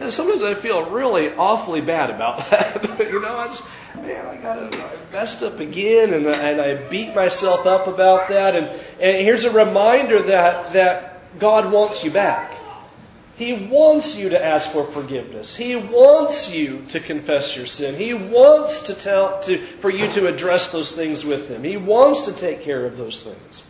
And 0.00 0.10
sometimes 0.10 0.42
I 0.42 0.54
feel 0.54 0.88
really 0.88 1.28
awfully 1.28 1.82
bad 1.82 2.08
about 2.08 2.38
that. 2.50 2.98
you 2.98 3.20
know, 3.20 3.42
it's, 3.42 3.62
man, 3.94 4.26
I 4.26 4.36
got 4.38 4.74
I 4.74 4.96
messed 5.12 5.42
up 5.42 5.60
again, 5.60 6.14
and, 6.14 6.26
and 6.26 6.62
I 6.62 6.88
beat 6.88 7.14
myself 7.14 7.66
up 7.66 7.88
about 7.88 8.30
that. 8.30 8.56
And, 8.56 8.66
and 8.98 9.18
here's 9.18 9.44
a 9.44 9.52
reminder 9.52 10.22
that 10.22 10.72
that 10.72 11.38
God 11.38 11.70
wants 11.70 12.02
you 12.02 12.10
back. 12.10 12.56
He 13.40 13.54
wants 13.54 14.18
you 14.18 14.28
to 14.28 14.44
ask 14.44 14.68
for 14.68 14.84
forgiveness. 14.84 15.56
He 15.56 15.74
wants 15.74 16.54
you 16.54 16.84
to 16.90 17.00
confess 17.00 17.56
your 17.56 17.64
sin. 17.64 17.94
He 17.94 18.12
wants 18.12 18.82
to 18.82 18.94
tell 18.94 19.40
to 19.44 19.56
for 19.56 19.88
you 19.88 20.08
to 20.08 20.26
address 20.26 20.70
those 20.72 20.92
things 20.92 21.24
with 21.24 21.48
him. 21.48 21.64
He 21.64 21.78
wants 21.78 22.26
to 22.26 22.34
take 22.34 22.64
care 22.64 22.84
of 22.84 22.98
those 22.98 23.18
things. 23.18 23.66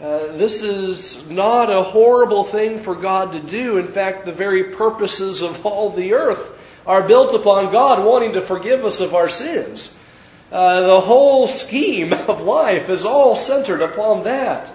Uh, 0.00 0.36
this 0.36 0.62
is 0.62 1.28
not 1.28 1.68
a 1.68 1.82
horrible 1.82 2.44
thing 2.44 2.78
for 2.78 2.94
God 2.94 3.32
to 3.32 3.40
do. 3.40 3.78
In 3.78 3.88
fact, 3.88 4.24
the 4.24 4.30
very 4.30 4.62
purposes 4.62 5.42
of 5.42 5.66
all 5.66 5.90
the 5.90 6.14
earth 6.14 6.56
are 6.86 7.08
built 7.08 7.34
upon 7.34 7.72
God 7.72 8.06
wanting 8.06 8.34
to 8.34 8.40
forgive 8.40 8.84
us 8.84 9.00
of 9.00 9.16
our 9.16 9.28
sins. 9.28 10.00
Uh, 10.52 10.82
the 10.82 11.00
whole 11.00 11.48
scheme 11.48 12.12
of 12.12 12.42
life 12.42 12.88
is 12.88 13.04
all 13.04 13.34
centered 13.34 13.82
upon 13.82 14.22
that. 14.22 14.70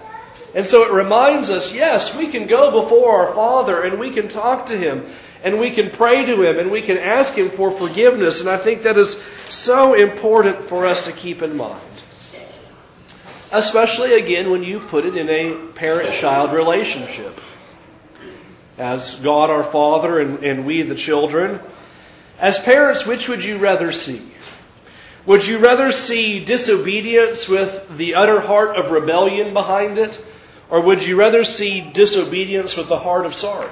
And 0.54 0.66
so 0.66 0.82
it 0.82 0.92
reminds 0.92 1.50
us 1.50 1.72
yes, 1.72 2.16
we 2.16 2.28
can 2.28 2.46
go 2.46 2.82
before 2.82 3.26
our 3.26 3.34
Father 3.34 3.82
and 3.82 3.98
we 3.98 4.10
can 4.10 4.28
talk 4.28 4.66
to 4.66 4.76
Him 4.76 5.06
and 5.42 5.58
we 5.58 5.70
can 5.70 5.90
pray 5.90 6.26
to 6.26 6.42
Him 6.42 6.58
and 6.58 6.70
we 6.70 6.82
can 6.82 6.98
ask 6.98 7.34
Him 7.34 7.50
for 7.50 7.70
forgiveness. 7.70 8.40
And 8.40 8.48
I 8.48 8.56
think 8.56 8.82
that 8.82 8.96
is 8.96 9.22
so 9.48 9.94
important 9.94 10.64
for 10.64 10.86
us 10.86 11.06
to 11.06 11.12
keep 11.12 11.42
in 11.42 11.56
mind. 11.56 11.80
Especially 13.52 14.14
again 14.14 14.50
when 14.50 14.62
you 14.62 14.78
put 14.80 15.04
it 15.04 15.16
in 15.16 15.28
a 15.28 15.54
parent 15.72 16.12
child 16.12 16.52
relationship. 16.52 17.40
As 18.78 19.20
God 19.20 19.50
our 19.50 19.64
Father 19.64 20.18
and, 20.18 20.42
and 20.44 20.66
we 20.66 20.82
the 20.82 20.94
children. 20.94 21.60
As 22.38 22.58
parents, 22.58 23.06
which 23.06 23.28
would 23.28 23.44
you 23.44 23.58
rather 23.58 23.92
see? 23.92 24.22
Would 25.26 25.46
you 25.46 25.58
rather 25.58 25.92
see 25.92 26.42
disobedience 26.44 27.48
with 27.48 27.96
the 27.96 28.14
utter 28.14 28.40
heart 28.40 28.76
of 28.76 28.90
rebellion 28.90 29.52
behind 29.52 29.98
it? 29.98 30.18
Or 30.70 30.80
would 30.80 31.04
you 31.04 31.16
rather 31.16 31.44
see 31.44 31.80
disobedience 31.80 32.76
with 32.76 32.88
the 32.88 32.98
heart 32.98 33.26
of 33.26 33.34
sorrow? 33.34 33.68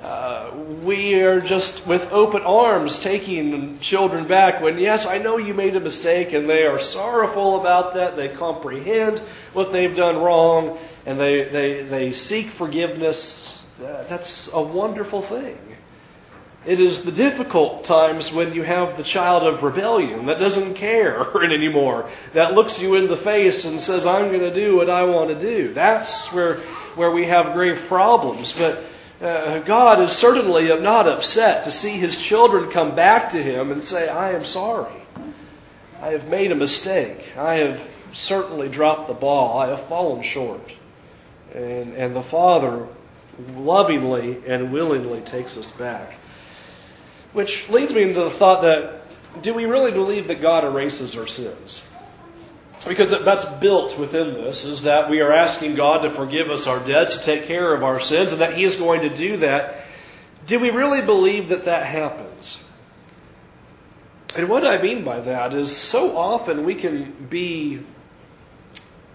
Uh, 0.00 0.52
we 0.84 1.14
are 1.14 1.40
just 1.40 1.84
with 1.84 2.12
open 2.12 2.42
arms 2.42 3.00
taking 3.00 3.80
children 3.80 4.28
back 4.28 4.62
when, 4.62 4.78
yes, 4.78 5.04
I 5.04 5.18
know 5.18 5.36
you 5.36 5.52
made 5.52 5.74
a 5.74 5.80
mistake 5.80 6.32
and 6.32 6.48
they 6.48 6.64
are 6.64 6.78
sorrowful 6.78 7.60
about 7.60 7.94
that. 7.94 8.16
They 8.16 8.28
comprehend 8.28 9.18
what 9.52 9.72
they've 9.72 9.96
done 9.96 10.18
wrong 10.18 10.78
and 11.06 11.18
they, 11.18 11.44
they, 11.44 11.82
they 11.82 12.12
seek 12.12 12.46
forgiveness. 12.46 13.66
That's 13.80 14.52
a 14.52 14.62
wonderful 14.62 15.22
thing. 15.22 15.58
It 16.66 16.80
is 16.80 17.04
the 17.04 17.12
difficult 17.12 17.84
times 17.84 18.32
when 18.32 18.52
you 18.52 18.64
have 18.64 18.96
the 18.96 19.04
child 19.04 19.44
of 19.44 19.62
rebellion 19.62 20.26
that 20.26 20.40
doesn't 20.40 20.74
care 20.74 21.44
anymore, 21.44 22.10
that 22.32 22.54
looks 22.54 22.82
you 22.82 22.96
in 22.96 23.06
the 23.06 23.16
face 23.16 23.64
and 23.64 23.80
says, 23.80 24.04
I'm 24.04 24.28
going 24.28 24.40
to 24.40 24.52
do 24.52 24.74
what 24.74 24.90
I 24.90 25.04
want 25.04 25.28
to 25.30 25.38
do. 25.38 25.72
That's 25.72 26.32
where, 26.32 26.56
where 26.96 27.12
we 27.12 27.26
have 27.26 27.52
grave 27.52 27.84
problems. 27.86 28.52
But 28.52 28.82
uh, 29.20 29.60
God 29.60 30.00
is 30.00 30.10
certainly 30.10 30.68
not 30.80 31.06
upset 31.06 31.64
to 31.64 31.70
see 31.70 31.92
His 31.92 32.20
children 32.20 32.72
come 32.72 32.96
back 32.96 33.30
to 33.30 33.42
Him 33.42 33.70
and 33.70 33.82
say, 33.82 34.08
I 34.08 34.32
am 34.32 34.44
sorry. 34.44 34.92
I 36.02 36.08
have 36.08 36.28
made 36.28 36.50
a 36.50 36.56
mistake. 36.56 37.36
I 37.36 37.58
have 37.58 37.94
certainly 38.12 38.68
dropped 38.68 39.06
the 39.06 39.14
ball. 39.14 39.60
I 39.60 39.68
have 39.68 39.82
fallen 39.82 40.22
short. 40.22 40.68
And, 41.54 41.94
and 41.94 42.16
the 42.16 42.24
Father 42.24 42.88
lovingly 43.54 44.42
and 44.48 44.72
willingly 44.72 45.20
takes 45.20 45.56
us 45.56 45.70
back. 45.70 46.14
Which 47.32 47.68
leads 47.68 47.92
me 47.92 48.02
into 48.02 48.20
the 48.20 48.30
thought 48.30 48.62
that 48.62 49.02
do 49.42 49.54
we 49.54 49.66
really 49.66 49.92
believe 49.92 50.28
that 50.28 50.40
God 50.40 50.64
erases 50.64 51.16
our 51.16 51.26
sins? 51.26 51.86
Because 52.86 53.10
that's 53.10 53.44
built 53.44 53.98
within 53.98 54.34
this, 54.34 54.64
is 54.64 54.82
that 54.82 55.10
we 55.10 55.20
are 55.20 55.32
asking 55.32 55.74
God 55.74 56.02
to 56.02 56.10
forgive 56.10 56.50
us 56.50 56.66
our 56.66 56.78
debts, 56.86 57.18
to 57.18 57.24
take 57.24 57.46
care 57.46 57.74
of 57.74 57.82
our 57.82 58.00
sins, 58.00 58.32
and 58.32 58.40
that 58.40 58.54
He 58.54 58.64
is 58.64 58.76
going 58.76 59.02
to 59.02 59.08
do 59.08 59.38
that. 59.38 59.74
Do 60.46 60.60
we 60.60 60.70
really 60.70 61.00
believe 61.00 61.48
that 61.48 61.64
that 61.64 61.84
happens? 61.84 62.62
And 64.36 64.48
what 64.48 64.66
I 64.66 64.80
mean 64.80 65.02
by 65.02 65.20
that 65.20 65.54
is 65.54 65.76
so 65.76 66.16
often 66.16 66.64
we 66.64 66.74
can 66.74 67.12
be 67.28 67.80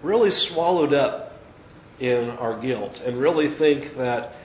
really 0.01 0.31
swallowed 0.31 0.93
up 0.93 1.39
in 1.99 2.31
our 2.31 2.57
guilt 2.57 3.01
and 3.05 3.17
really 3.17 3.47
think 3.49 3.97
that 3.97 4.35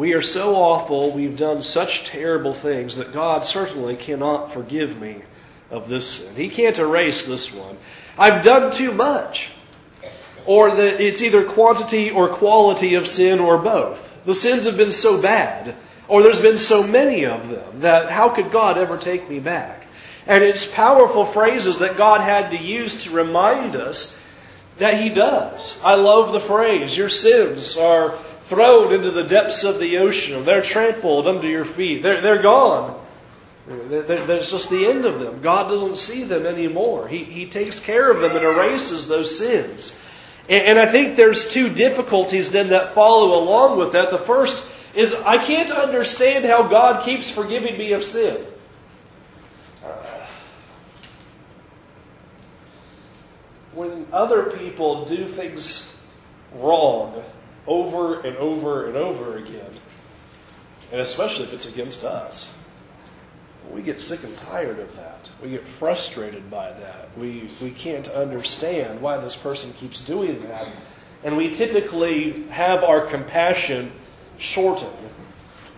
we 0.00 0.14
are 0.14 0.22
so 0.22 0.54
awful, 0.56 1.10
we've 1.10 1.36
done 1.36 1.60
such 1.60 2.06
terrible 2.06 2.54
things 2.54 2.96
that 2.96 3.12
God 3.12 3.44
certainly 3.44 3.96
cannot 3.96 4.54
forgive 4.54 4.98
me 4.98 5.16
of 5.70 5.90
this 5.90 6.08
sin. 6.08 6.34
He 6.36 6.48
can't 6.48 6.78
erase 6.78 7.26
this 7.26 7.52
one. 7.52 7.76
I've 8.16 8.42
done 8.42 8.72
too 8.72 8.92
much. 8.92 9.50
Or 10.46 10.70
that 10.70 11.02
it's 11.02 11.20
either 11.20 11.44
quantity 11.44 12.12
or 12.12 12.28
quality 12.28 12.94
of 12.94 13.06
sin 13.06 13.40
or 13.40 13.58
both. 13.58 14.24
The 14.24 14.34
sins 14.34 14.64
have 14.64 14.78
been 14.78 14.90
so 14.90 15.20
bad, 15.20 15.76
or 16.08 16.22
there's 16.22 16.40
been 16.40 16.56
so 16.56 16.82
many 16.82 17.26
of 17.26 17.50
them, 17.50 17.80
that 17.80 18.08
how 18.08 18.30
could 18.30 18.50
God 18.50 18.78
ever 18.78 18.96
take 18.96 19.28
me 19.28 19.38
back? 19.38 19.84
And 20.26 20.42
it's 20.42 20.64
powerful 20.64 21.26
phrases 21.26 21.80
that 21.80 21.98
God 21.98 22.22
had 22.22 22.52
to 22.52 22.56
use 22.56 23.04
to 23.04 23.10
remind 23.10 23.76
us 23.76 24.26
that 24.78 24.98
He 24.98 25.10
does. 25.10 25.78
I 25.84 25.96
love 25.96 26.32
the 26.32 26.40
phrase, 26.40 26.96
your 26.96 27.10
sins 27.10 27.76
are 27.76 28.16
thrown 28.50 28.92
into 28.92 29.12
the 29.12 29.22
depths 29.22 29.62
of 29.62 29.78
the 29.78 29.98
ocean. 29.98 30.44
They're 30.44 30.60
trampled 30.60 31.28
under 31.28 31.48
your 31.48 31.64
feet. 31.64 32.02
They're, 32.02 32.20
they're 32.20 32.42
gone. 32.42 33.00
There's 33.66 34.50
just 34.50 34.68
the 34.68 34.86
end 34.86 35.06
of 35.06 35.20
them. 35.20 35.40
God 35.40 35.68
doesn't 35.68 35.96
see 35.96 36.24
them 36.24 36.44
anymore. 36.44 37.06
He, 37.06 37.22
he 37.22 37.46
takes 37.46 37.78
care 37.78 38.10
of 38.10 38.20
them 38.20 38.36
and 38.36 38.44
erases 38.44 39.06
those 39.06 39.38
sins. 39.38 40.04
And, 40.48 40.64
and 40.64 40.78
I 40.80 40.86
think 40.86 41.14
there's 41.14 41.52
two 41.52 41.68
difficulties 41.72 42.50
then 42.50 42.70
that 42.70 42.94
follow 42.94 43.40
along 43.40 43.78
with 43.78 43.92
that. 43.92 44.10
The 44.10 44.18
first 44.18 44.68
is 44.94 45.14
I 45.14 45.38
can't 45.38 45.70
understand 45.70 46.44
how 46.44 46.64
God 46.66 47.04
keeps 47.04 47.30
forgiving 47.30 47.78
me 47.78 47.92
of 47.92 48.04
sin. 48.04 48.44
when 53.72 54.04
other 54.12 54.50
people 54.50 55.04
do 55.04 55.24
things 55.24 55.96
wrong 56.56 57.22
over 57.66 58.20
and 58.20 58.36
over 58.36 58.88
and 58.88 58.96
over 58.96 59.38
again, 59.38 59.70
and 60.92 61.00
especially 61.00 61.44
if 61.44 61.52
it's 61.52 61.72
against 61.72 62.04
us, 62.04 62.54
we 63.72 63.82
get 63.82 64.00
sick 64.00 64.24
and 64.24 64.36
tired 64.36 64.78
of 64.78 64.96
that. 64.96 65.30
We 65.42 65.50
get 65.50 65.64
frustrated 65.64 66.50
by 66.50 66.72
that. 66.72 67.16
We, 67.16 67.48
we 67.60 67.70
can't 67.70 68.08
understand 68.08 69.00
why 69.00 69.18
this 69.18 69.36
person 69.36 69.72
keeps 69.74 70.00
doing 70.00 70.42
that. 70.44 70.70
And 71.22 71.36
we 71.36 71.54
typically 71.54 72.44
have 72.48 72.82
our 72.82 73.06
compassion 73.06 73.92
shortened 74.38 74.90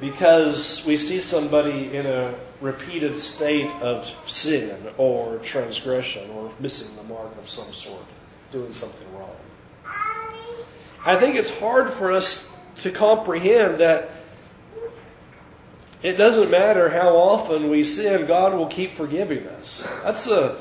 because 0.00 0.84
we 0.86 0.96
see 0.96 1.20
somebody 1.20 1.94
in 1.94 2.06
a 2.06 2.34
repeated 2.60 3.18
state 3.18 3.70
of 3.82 4.04
sin 4.26 4.76
or 4.96 5.38
transgression 5.38 6.30
or 6.30 6.50
missing 6.60 6.96
the 6.96 7.02
mark 7.04 7.36
of 7.38 7.48
some 7.48 7.72
sort, 7.72 8.04
doing 8.52 8.72
something 8.72 9.06
wrong. 9.16 9.36
I 11.04 11.16
think 11.16 11.36
it's 11.36 11.58
hard 11.58 11.92
for 11.92 12.12
us 12.12 12.56
to 12.78 12.90
comprehend 12.90 13.78
that 13.78 14.10
it 16.02 16.12
doesn't 16.12 16.50
matter 16.50 16.88
how 16.88 17.16
often 17.16 17.70
we 17.70 17.84
sin, 17.84 18.26
God 18.26 18.54
will 18.54 18.66
keep 18.66 18.94
forgiving 18.94 19.46
us. 19.46 19.86
That's 20.02 20.28
a 20.28 20.58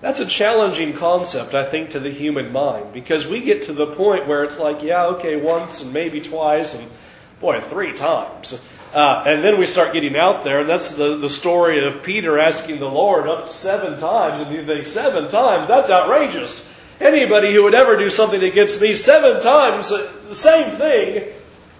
that's 0.00 0.20
a 0.20 0.26
challenging 0.26 0.92
concept, 0.92 1.54
I 1.54 1.64
think, 1.64 1.90
to 1.90 2.00
the 2.00 2.10
human 2.10 2.52
mind 2.52 2.92
because 2.92 3.26
we 3.26 3.40
get 3.40 3.62
to 3.62 3.72
the 3.72 3.86
point 3.86 4.26
where 4.26 4.44
it's 4.44 4.58
like, 4.58 4.82
yeah, 4.82 5.06
okay, 5.06 5.36
once 5.36 5.82
and 5.82 5.94
maybe 5.94 6.20
twice 6.20 6.78
and 6.78 6.86
boy, 7.40 7.60
three 7.60 7.92
times. 7.92 8.62
Uh, 8.92 9.24
and 9.26 9.42
then 9.42 9.58
we 9.58 9.66
start 9.66 9.92
getting 9.92 10.16
out 10.16 10.44
there, 10.44 10.60
and 10.60 10.68
that's 10.68 10.94
the, 10.96 11.16
the 11.16 11.30
story 11.30 11.84
of 11.84 12.02
Peter 12.02 12.38
asking 12.38 12.78
the 12.78 12.88
Lord 12.88 13.26
up 13.26 13.48
seven 13.48 13.98
times, 13.98 14.40
and 14.40 14.54
you 14.54 14.62
think, 14.64 14.86
seven 14.86 15.28
times? 15.28 15.66
That's 15.66 15.90
outrageous. 15.90 16.73
Anybody 17.00 17.52
who 17.52 17.64
would 17.64 17.74
ever 17.74 17.96
do 17.96 18.08
something 18.08 18.42
against 18.42 18.80
me 18.80 18.94
seven 18.94 19.40
times, 19.42 19.90
uh, 19.90 20.10
the 20.28 20.34
same 20.34 20.76
thing, 20.76 21.32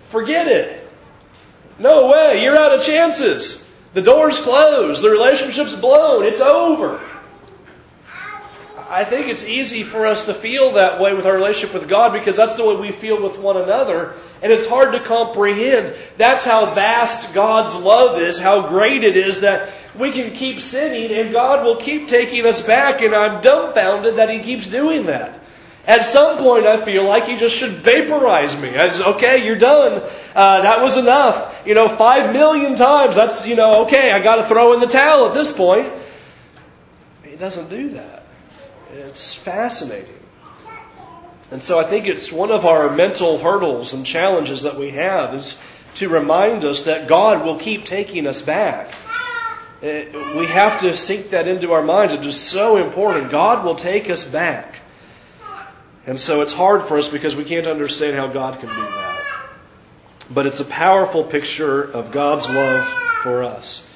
forget 0.08 0.48
it. 0.48 0.88
No 1.78 2.08
way, 2.10 2.42
you're 2.42 2.56
out 2.56 2.76
of 2.76 2.84
chances. 2.84 3.60
The 3.94 4.02
door's 4.02 4.40
closed, 4.40 5.02
the 5.02 5.10
relationship's 5.10 5.76
blown, 5.76 6.24
it's 6.24 6.40
over. 6.40 7.00
I 8.90 9.04
think 9.04 9.28
it's 9.28 9.48
easy 9.48 9.82
for 9.82 10.06
us 10.06 10.26
to 10.26 10.34
feel 10.34 10.72
that 10.72 11.00
way 11.00 11.14
with 11.14 11.26
our 11.26 11.34
relationship 11.34 11.74
with 11.74 11.88
God 11.88 12.12
because 12.12 12.36
that's 12.36 12.56
the 12.56 12.64
way 12.64 12.76
we 12.76 12.92
feel 12.92 13.22
with 13.22 13.38
one 13.38 13.56
another. 13.56 14.14
And 14.42 14.52
it's 14.52 14.66
hard 14.66 14.92
to 14.92 15.00
comprehend. 15.00 15.94
That's 16.16 16.44
how 16.44 16.74
vast 16.74 17.34
God's 17.34 17.74
love 17.74 18.20
is, 18.20 18.38
how 18.38 18.68
great 18.68 19.02
it 19.02 19.16
is 19.16 19.40
that 19.40 19.72
we 19.98 20.10
can 20.10 20.32
keep 20.32 20.60
sinning 20.60 21.16
and 21.16 21.32
God 21.32 21.64
will 21.64 21.76
keep 21.76 22.08
taking 22.08 22.46
us 22.46 22.66
back. 22.66 23.00
And 23.02 23.14
I'm 23.14 23.40
dumbfounded 23.40 24.16
that 24.16 24.30
He 24.30 24.40
keeps 24.40 24.66
doing 24.66 25.06
that. 25.06 25.40
At 25.86 26.04
some 26.04 26.38
point, 26.38 26.64
I 26.64 26.82
feel 26.82 27.04
like 27.04 27.24
He 27.24 27.36
just 27.36 27.56
should 27.56 27.72
vaporize 27.72 28.60
me. 28.60 28.70
I 28.70 28.88
just, 28.88 29.02
okay, 29.02 29.44
you're 29.44 29.58
done. 29.58 30.02
Uh, 30.34 30.62
that 30.62 30.82
was 30.82 30.96
enough. 30.96 31.62
You 31.66 31.74
know, 31.74 31.88
five 31.88 32.32
million 32.32 32.74
times. 32.74 33.16
That's, 33.16 33.46
you 33.46 33.56
know, 33.56 33.84
okay, 33.84 34.10
I 34.10 34.20
got 34.20 34.36
to 34.36 34.44
throw 34.44 34.74
in 34.74 34.80
the 34.80 34.86
towel 34.86 35.28
at 35.28 35.34
this 35.34 35.54
point. 35.54 35.90
He 37.22 37.36
doesn't 37.36 37.68
do 37.68 37.90
that. 37.90 38.24
It's 38.94 39.34
fascinating. 39.34 40.20
And 41.50 41.62
so 41.62 41.78
I 41.78 41.84
think 41.84 42.06
it's 42.06 42.32
one 42.32 42.50
of 42.50 42.64
our 42.64 42.94
mental 42.94 43.38
hurdles 43.38 43.92
and 43.92 44.06
challenges 44.06 44.62
that 44.62 44.76
we 44.76 44.90
have 44.90 45.34
is 45.34 45.62
to 45.96 46.08
remind 46.08 46.64
us 46.64 46.84
that 46.84 47.06
God 47.06 47.44
will 47.44 47.58
keep 47.58 47.84
taking 47.84 48.26
us 48.26 48.42
back. 48.42 48.88
Uh, 49.84 50.38
we 50.38 50.46
have 50.46 50.80
to 50.80 50.96
sink 50.96 51.30
that 51.30 51.46
into 51.46 51.72
our 51.72 51.82
minds. 51.82 52.14
It 52.14 52.24
is 52.24 52.40
so 52.40 52.78
important. 52.78 53.30
God 53.30 53.66
will 53.66 53.74
take 53.74 54.08
us 54.08 54.24
back. 54.24 54.76
And 56.06 56.18
so 56.18 56.40
it's 56.40 56.54
hard 56.54 56.84
for 56.84 56.96
us 56.96 57.08
because 57.08 57.36
we 57.36 57.44
can't 57.44 57.66
understand 57.66 58.16
how 58.16 58.28
God 58.28 58.60
can 58.60 58.70
do 58.70 58.74
that. 58.74 59.24
But 60.30 60.46
it's 60.46 60.60
a 60.60 60.64
powerful 60.64 61.22
picture 61.22 61.82
of 61.82 62.12
God's 62.12 62.48
love 62.48 62.88
for 63.22 63.42
us. 63.42 63.86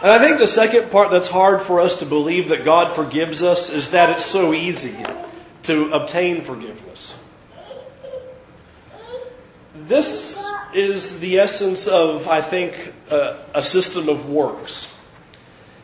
And 0.00 0.10
I 0.10 0.18
think 0.18 0.38
the 0.38 0.46
second 0.46 0.90
part 0.90 1.10
that's 1.10 1.28
hard 1.28 1.60
for 1.60 1.80
us 1.80 1.98
to 1.98 2.06
believe 2.06 2.48
that 2.48 2.64
God 2.64 2.96
forgives 2.96 3.42
us 3.42 3.70
is 3.70 3.90
that 3.90 4.08
it's 4.08 4.24
so 4.24 4.54
easy 4.54 4.96
to 5.64 5.92
obtain 5.92 6.40
forgiveness. 6.40 7.22
This 9.74 10.42
is 10.72 11.20
the 11.20 11.40
essence 11.40 11.86
of, 11.86 12.28
I 12.28 12.40
think, 12.40 12.94
a, 13.10 13.36
a 13.54 13.62
system 13.62 14.08
of 14.08 14.30
works. 14.30 14.94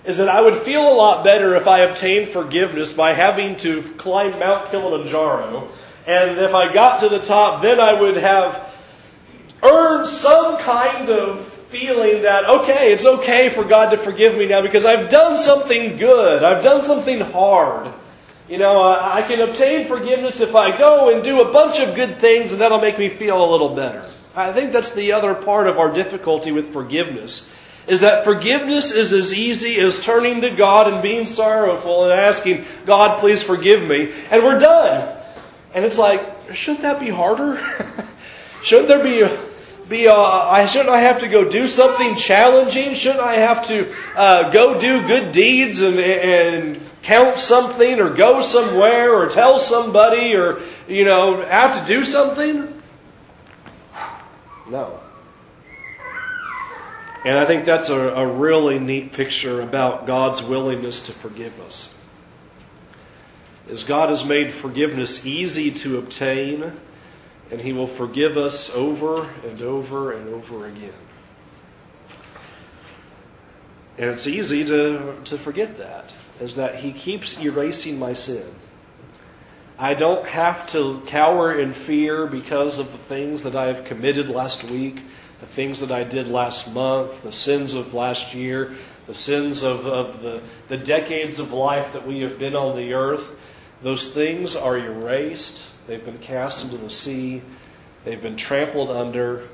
Is 0.04 0.18
that 0.18 0.28
I 0.28 0.40
would 0.40 0.56
feel 0.56 0.86
a 0.86 0.94
lot 0.94 1.24
better 1.24 1.56
if 1.56 1.66
I 1.66 1.80
obtained 1.80 2.28
forgiveness 2.28 2.92
by 2.92 3.14
having 3.14 3.56
to 3.56 3.82
climb 3.82 4.38
Mount 4.38 4.70
Kilimanjaro. 4.70 5.68
And 6.06 6.38
if 6.38 6.54
I 6.54 6.72
got 6.72 7.00
to 7.00 7.08
the 7.08 7.18
top, 7.18 7.62
then 7.62 7.80
I 7.80 7.98
would 7.98 8.18
have 8.18 8.70
earned 9.62 10.06
some 10.06 10.58
kind 10.58 11.08
of 11.08 11.46
feeling 11.70 12.22
that, 12.22 12.44
okay, 12.44 12.92
it's 12.92 13.06
okay 13.06 13.48
for 13.48 13.64
God 13.64 13.90
to 13.90 13.96
forgive 13.96 14.36
me 14.36 14.46
now 14.46 14.60
because 14.60 14.84
I've 14.84 15.08
done 15.08 15.36
something 15.36 15.96
good. 15.96 16.44
I've 16.44 16.62
done 16.62 16.80
something 16.80 17.20
hard. 17.20 17.92
You 18.48 18.58
know, 18.58 18.82
I 18.82 19.16
I 19.16 19.22
can 19.22 19.40
obtain 19.40 19.88
forgiveness 19.88 20.40
if 20.40 20.54
I 20.54 20.76
go 20.76 21.14
and 21.14 21.24
do 21.24 21.40
a 21.40 21.50
bunch 21.50 21.80
of 21.80 21.94
good 21.94 22.18
things 22.18 22.52
and 22.52 22.60
that'll 22.60 22.80
make 22.80 22.98
me 22.98 23.08
feel 23.08 23.42
a 23.42 23.48
little 23.50 23.74
better. 23.74 24.04
I 24.36 24.52
think 24.52 24.72
that's 24.72 24.94
the 24.94 25.12
other 25.12 25.34
part 25.34 25.66
of 25.66 25.78
our 25.78 25.92
difficulty 25.92 26.52
with 26.52 26.72
forgiveness. 26.72 27.53
Is 27.86 28.00
that 28.00 28.24
forgiveness 28.24 28.90
is 28.92 29.12
as 29.12 29.34
easy 29.34 29.78
as 29.78 30.02
turning 30.02 30.40
to 30.40 30.50
God 30.50 30.92
and 30.92 31.02
being 31.02 31.26
sorrowful 31.26 32.04
and 32.04 32.12
asking, 32.12 32.64
God, 32.86 33.18
please 33.20 33.42
forgive 33.42 33.86
me, 33.86 34.12
and 34.30 34.42
we're 34.42 34.58
done. 34.58 35.16
And 35.74 35.84
it's 35.84 35.98
like, 35.98 36.22
shouldn't 36.54 36.82
that 36.82 37.00
be 37.00 37.10
harder? 37.10 37.60
shouldn't 38.62 38.88
there 38.88 39.02
be 39.02 39.22
a, 39.22 39.38
be 39.88 40.08
uh, 40.08 40.14
I 40.14 40.66
shouldn't 40.66 40.90
I 40.90 41.00
have 41.00 41.20
to 41.20 41.28
go 41.28 41.48
do 41.48 41.68
something 41.68 42.16
challenging? 42.16 42.94
Shouldn't 42.94 43.22
I 43.22 43.36
have 43.36 43.66
to 43.68 43.92
uh, 44.16 44.50
go 44.50 44.80
do 44.80 45.06
good 45.06 45.32
deeds 45.32 45.80
and 45.80 45.98
and 45.98 46.80
count 47.02 47.36
something 47.36 48.00
or 48.00 48.10
go 48.10 48.40
somewhere 48.40 49.12
or 49.12 49.28
tell 49.28 49.58
somebody 49.58 50.36
or 50.36 50.60
you 50.88 51.04
know 51.04 51.42
have 51.42 51.80
to 51.80 51.92
do 51.92 52.04
something? 52.04 52.70
No. 54.66 54.98
And 57.24 57.38
I 57.38 57.46
think 57.46 57.64
that's 57.64 57.88
a, 57.88 57.98
a 57.98 58.26
really 58.26 58.78
neat 58.78 59.12
picture 59.12 59.62
about 59.62 60.06
God's 60.06 60.42
willingness 60.42 61.06
to 61.06 61.12
forgive 61.12 61.58
us. 61.60 61.98
Is 63.68 63.84
God 63.84 64.10
has 64.10 64.26
made 64.26 64.52
forgiveness 64.52 65.24
easy 65.24 65.70
to 65.70 65.96
obtain 65.96 66.70
and 67.50 67.60
He 67.60 67.72
will 67.72 67.86
forgive 67.86 68.36
us 68.36 68.74
over 68.74 69.28
and 69.46 69.60
over 69.62 70.12
and 70.12 70.34
over 70.34 70.66
again. 70.66 70.92
And 73.96 74.10
it's 74.10 74.26
easy 74.26 74.64
to, 74.64 75.14
to 75.26 75.38
forget 75.38 75.78
that, 75.78 76.12
is 76.40 76.56
that 76.56 76.76
He 76.76 76.92
keeps 76.92 77.40
erasing 77.40 77.98
my 77.98 78.12
sin. 78.12 78.46
I 79.78 79.94
don't 79.94 80.26
have 80.26 80.68
to 80.70 81.02
cower 81.06 81.58
in 81.58 81.72
fear 81.72 82.26
because 82.26 82.78
of 82.78 82.90
the 82.92 82.98
things 82.98 83.42
that 83.42 83.56
I 83.56 83.66
have 83.66 83.84
committed 83.84 84.28
last 84.28 84.70
week, 84.70 85.00
the 85.44 85.50
things 85.52 85.80
that 85.80 85.92
I 85.92 86.04
did 86.04 86.28
last 86.28 86.74
month, 86.74 87.22
the 87.22 87.32
sins 87.32 87.74
of 87.74 87.92
last 87.92 88.34
year, 88.34 88.72
the 89.06 89.14
sins 89.14 89.62
of, 89.62 89.86
of 89.86 90.22
the, 90.22 90.42
the 90.68 90.78
decades 90.78 91.38
of 91.38 91.52
life 91.52 91.92
that 91.92 92.06
we 92.06 92.20
have 92.20 92.38
been 92.38 92.56
on 92.56 92.76
the 92.76 92.94
earth. 92.94 93.30
Those 93.82 94.12
things 94.12 94.56
are 94.56 94.78
erased 94.78 95.66
They've 95.86 96.04
been 96.04 96.18
cast 96.18 96.64
into 96.64 96.78
the 96.78 96.90
sea. 96.90 97.42
They've 98.04 98.20
been 98.20 98.36
trampled 98.36 98.90
under. 98.90 99.48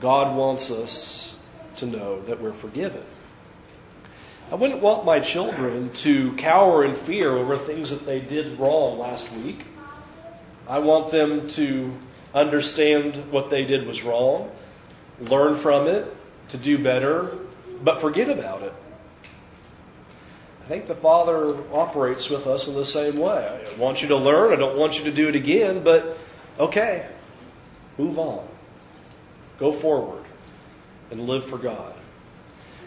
God 0.00 0.36
wants 0.36 0.70
us 0.70 1.36
to 1.76 1.86
know 1.86 2.20
that 2.22 2.40
we're 2.40 2.52
forgiven. 2.52 3.02
I 4.52 4.56
wouldn't 4.56 4.82
want 4.82 5.06
my 5.06 5.20
children 5.20 5.90
to 5.90 6.34
cower 6.34 6.84
in 6.84 6.94
fear 6.94 7.30
over 7.30 7.56
things 7.56 7.90
that 7.90 8.04
they 8.04 8.20
did 8.20 8.58
wrong 8.58 8.98
last 8.98 9.32
week. 9.32 9.64
I 10.68 10.80
want 10.80 11.10
them 11.10 11.48
to 11.50 11.94
understand 12.34 13.32
what 13.32 13.48
they 13.48 13.64
did 13.64 13.86
was 13.86 14.02
wrong, 14.02 14.50
learn 15.20 15.56
from 15.56 15.86
it, 15.86 16.14
to 16.48 16.56
do 16.56 16.78
better, 16.78 17.36
but 17.82 18.00
forget 18.00 18.28
about 18.28 18.62
it. 18.62 18.72
I 20.64 20.66
think 20.66 20.86
the 20.86 20.94
Father 20.94 21.56
operates 21.72 22.30
with 22.30 22.46
us 22.46 22.68
in 22.68 22.74
the 22.74 22.84
same 22.84 23.18
way. 23.18 23.64
I 23.70 23.78
want 23.78 24.00
you 24.00 24.08
to 24.08 24.16
learn. 24.16 24.52
I 24.52 24.56
don't 24.56 24.78
want 24.78 24.98
you 24.98 25.04
to 25.04 25.12
do 25.12 25.28
it 25.28 25.34
again, 25.34 25.82
but 25.84 26.16
okay, 26.58 27.06
move 27.98 28.18
on. 28.18 28.46
Go 29.58 29.72
forward 29.72 30.24
and 31.10 31.26
live 31.28 31.44
for 31.44 31.58
God. 31.58 31.94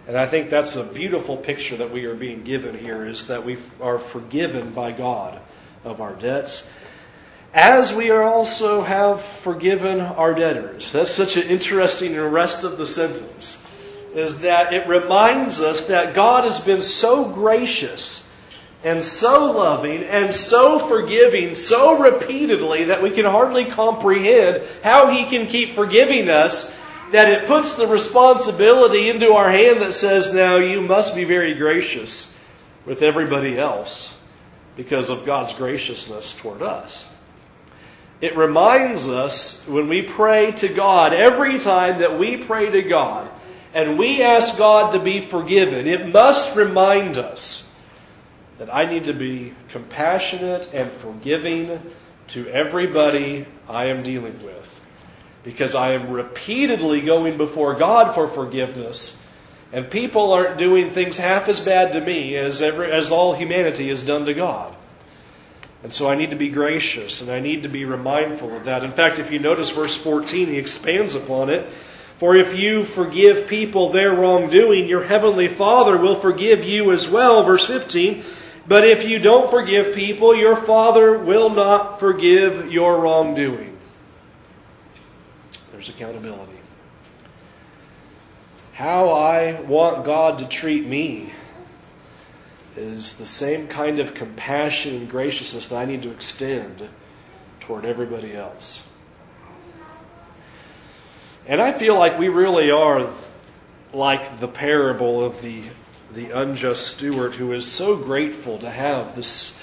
And 0.08 0.18
I 0.18 0.26
think 0.26 0.50
that's 0.50 0.76
a 0.76 0.84
beautiful 0.84 1.38
picture 1.38 1.78
that 1.78 1.92
we 1.92 2.06
are 2.06 2.16
being 2.16 2.44
given 2.44 2.78
here 2.78 3.06
is 3.06 3.28
that 3.28 3.46
we 3.46 3.58
are 3.82 4.00
forgiven 4.00 4.72
by 4.72 4.92
God 4.92 5.40
of 5.84 6.02
our 6.02 6.14
debts 6.14 6.72
as 7.54 7.94
we 7.94 8.10
are 8.12 8.24
also 8.24 8.82
have 8.82 9.22
forgiven 9.22 10.00
our 10.00 10.34
debtors. 10.34 10.92
That's 10.92 11.12
such 11.12 11.38
an 11.38 11.44
interesting 11.44 12.20
rest 12.20 12.64
of 12.64 12.78
the 12.78 12.86
sentence. 12.86 13.66
Is 14.14 14.42
that 14.42 14.74
it 14.74 14.88
reminds 14.88 15.62
us 15.62 15.88
that 15.88 16.16
God 16.16 16.44
has 16.44 16.64
been 16.64 16.82
so 16.82 17.30
gracious 17.30 18.24
and 18.84 19.04
so 19.04 19.52
loving 19.52 20.04
and 20.04 20.34
so 20.34 20.80
forgiving 20.88 21.56
so 21.56 22.00
repeatedly 22.00 22.86
that 22.86 23.02
we 23.02 23.12
can 23.12 23.26
hardly 23.26 23.66
comprehend 23.66 24.62
how 24.84 25.10
He 25.10 25.26
can 25.26 25.48
keep 25.48 25.76
forgiving 25.76 26.30
us 26.30 26.78
that 27.12 27.32
it 27.32 27.48
puts 27.48 27.78
the 27.78 27.88
responsibility 27.88 29.10
into 29.10 29.34
our 29.34 29.50
hand 29.50 29.82
that 29.82 29.94
says, 29.94 30.34
now 30.34 30.58
you 30.58 30.82
must 30.82 31.16
be 31.16 31.24
very 31.24 31.54
gracious 31.54 32.38
with 32.86 33.02
everybody 33.02 33.58
else 33.58 34.20
because 34.76 35.10
of 35.10 35.26
God's 35.26 35.54
graciousness 35.54 36.36
toward 36.36 36.62
us. 36.62 37.10
It 38.20 38.36
reminds 38.36 39.08
us 39.08 39.68
when 39.68 39.90
we 39.90 40.02
pray 40.02 40.52
to 40.54 40.68
God, 40.70 41.14
every 41.14 41.60
time 41.60 42.00
that 42.00 42.18
we 42.18 42.38
pray 42.38 42.70
to 42.72 42.82
God 42.82 43.30
and 43.74 43.98
we 43.98 44.24
ask 44.24 44.58
God 44.58 44.94
to 44.94 45.00
be 45.00 45.22
forgiven, 45.22 45.86
it 45.86 46.12
must 46.12 46.56
remind 46.56 47.18
us 47.18 47.64
that 48.58 48.74
I 48.74 48.86
need 48.86 49.04
to 49.04 49.14
be 49.14 49.54
compassionate 49.70 50.74
and 50.74 50.92
forgiving 50.92 51.80
to 52.30 52.48
everybody 52.48 53.46
I 53.70 53.86
am 53.86 54.02
dealing 54.02 54.44
with. 54.44 54.64
Because 55.44 55.76
I 55.76 55.94
am 55.94 56.12
repeatedly 56.12 57.02
going 57.02 57.38
before 57.38 57.76
God 57.76 58.16
for 58.16 58.28
forgiveness, 58.28 59.24
and 59.72 59.90
people 59.90 60.34
aren't 60.34 60.58
doing 60.58 60.90
things 60.90 61.18
half 61.18 61.48
as 61.48 61.60
bad 61.60 61.94
to 61.94 62.02
me 62.02 62.36
as, 62.36 62.62
every, 62.62 62.92
as 62.92 63.12
all 63.12 63.34
humanity 63.34 63.90
has 63.90 64.04
done 64.04 64.26
to 64.26 64.34
God. 64.34 64.74
And 65.84 65.94
so 65.94 66.10
I 66.10 66.16
need 66.16 66.32
to 66.32 66.36
be 66.36 66.50
gracious 66.50 67.22
and 67.22 67.30
I 67.30 67.40
need 67.40 67.64
to 67.64 67.70
be 67.70 67.86
mindful 67.86 68.56
of 68.56 68.66
that. 68.66 68.84
In 68.84 68.92
fact, 68.92 69.20
if 69.20 69.32
you 69.32 69.40
notice 69.40 69.70
verse 69.70 69.96
14, 69.96 70.48
he 70.48 70.58
expands 70.58 71.16
upon 71.16 71.50
it. 71.50 71.68
For 72.18 72.36
if 72.36 72.58
you 72.58 72.84
forgive 72.84 73.48
people 73.48 73.90
their 73.90 74.12
wrongdoing, 74.12 74.88
your 74.88 75.04
heavenly 75.04 75.48
Father 75.48 75.96
will 75.98 76.16
forgive 76.16 76.64
you 76.64 76.92
as 76.92 77.08
well. 77.08 77.44
Verse 77.44 77.66
15. 77.66 78.24
But 78.68 78.88
if 78.88 79.08
you 79.08 79.20
don't 79.20 79.52
forgive 79.52 79.96
people, 79.96 80.36
your 80.36 80.56
Father 80.56 81.18
will 81.18 81.52
not 81.52 82.00
forgive 82.00 82.72
your 82.72 83.00
wrongdoing. 83.00 83.78
There's 85.72 85.90
accountability. 85.90 86.54
How 88.74 89.10
I 89.10 89.62
want 89.62 90.06
God 90.06 90.40
to 90.40 90.48
treat 90.48 90.86
me 90.86 91.32
is 92.78 93.18
the 93.18 93.26
same 93.26 93.68
kind 93.68 94.00
of 94.00 94.14
compassion 94.14 94.96
and 94.96 95.10
graciousness 95.10 95.68
that 95.68 95.78
I 95.78 95.86
need 95.86 96.04
to 96.04 96.12
extend 96.12 96.88
toward 97.62 97.86
everybody 97.86 98.36
else. 98.36 98.82
And 101.48 101.62
I 101.62 101.72
feel 101.72 101.98
like 101.98 102.20
we 102.20 102.28
really 102.28 102.72
are 102.72 103.10
like 103.94 104.40
the 104.40 104.48
parable 104.48 105.24
of 105.24 105.42
the, 105.42 105.64
the 106.14 106.32
unjust 106.32 106.88
steward 106.88 107.34
who 107.34 107.54
is 107.54 107.66
so 107.66 107.96
grateful 107.96 108.60
to 108.60 108.70
have 108.70 109.16
this 109.16 109.62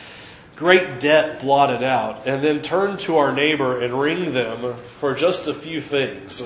great 0.57 1.01
debt 1.01 1.41
blotted 1.41 1.83
out 1.83 2.27
and 2.27 2.43
then 2.43 2.63
turn 2.63 2.97
to 2.97 3.17
our 3.17 3.33
neighbor 3.33 3.83
and 3.83 3.99
wring 3.99 4.33
them 4.33 4.75
for 5.01 5.15
just 5.15 5.47
a 5.47 5.55
few 5.55 5.81
things. 5.81 6.43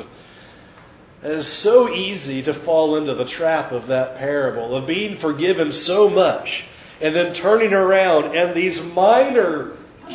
It 1.22 1.33
is 1.33 1.48
so 1.48 1.92
easy 1.92 2.42
to 2.42 2.54
fall 2.54 2.96
into 2.96 3.14
the 3.14 3.24
trap 3.24 3.72
of 3.72 3.88
that 3.88 4.18
parable, 4.18 4.74
of 4.74 4.87
being 4.87 5.16
forgiven 5.16 5.72
so 5.72 6.09
much 6.09 6.64
and 7.00 7.14
then 7.14 7.33
turning 7.33 7.72
around 7.72 8.37
and 8.37 8.54
these 8.54 8.85
minor 8.94 9.72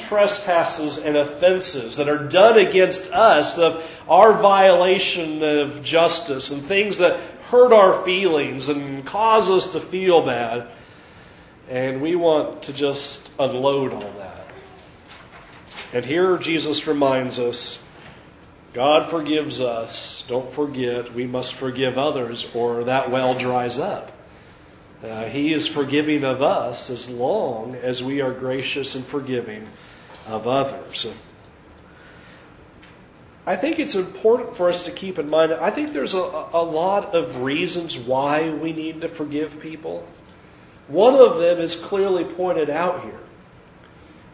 trespasses 0.07 0.97
and 1.03 1.15
offenses 1.15 1.97
that 1.97 2.09
are 2.09 2.27
done 2.27 2.57
against 2.57 3.11
us, 3.11 3.57
of 3.57 3.83
our 4.09 4.41
violation 4.41 5.43
of 5.43 5.83
justice 5.83 6.51
and 6.51 6.61
things 6.63 6.97
that 6.97 7.19
hurt 7.49 7.71
our 7.71 8.03
feelings 8.03 8.69
and 8.69 9.05
cause 9.05 9.49
us 9.49 9.73
to 9.73 9.79
feel 9.79 10.25
bad. 10.25 10.67
And 11.69 12.01
we 12.01 12.15
want 12.15 12.63
to 12.63 12.73
just 12.73 13.29
unload 13.39 13.93
all 13.93 14.13
that. 14.17 14.47
And 15.93 16.03
here 16.03 16.37
Jesus 16.37 16.87
reminds 16.87 17.39
us 17.39 17.82
God 18.73 19.09
forgives 19.09 19.61
us. 19.61 20.25
Don't 20.27 20.51
forget, 20.51 21.13
we 21.13 21.27
must 21.27 21.53
forgive 21.53 21.97
others, 21.97 22.47
or 22.55 22.85
that 22.85 23.11
well 23.11 23.37
dries 23.37 23.77
up. 23.77 24.11
Uh, 25.03 25.25
he 25.25 25.53
is 25.53 25.67
forgiving 25.67 26.23
of 26.23 26.41
us 26.41 26.89
as 26.89 27.13
long 27.13 27.75
as 27.75 28.01
we 28.01 28.21
are 28.21 28.31
gracious 28.31 28.95
and 28.95 29.05
forgiving 29.05 29.67
of 30.27 30.47
others. 30.47 31.13
I 33.45 33.57
think 33.57 33.79
it's 33.79 33.95
important 33.95 34.55
for 34.55 34.69
us 34.69 34.85
to 34.85 34.91
keep 34.91 35.19
in 35.19 35.29
mind. 35.29 35.51
I 35.51 35.69
think 35.69 35.91
there's 35.91 36.13
a, 36.13 36.47
a 36.53 36.63
lot 36.63 37.13
of 37.13 37.41
reasons 37.41 37.97
why 37.97 38.49
we 38.49 38.71
need 38.71 39.01
to 39.01 39.09
forgive 39.09 39.59
people. 39.59 40.07
One 40.87 41.15
of 41.15 41.39
them 41.39 41.59
is 41.59 41.75
clearly 41.75 42.23
pointed 42.23 42.69
out 42.69 43.03
here. 43.03 43.19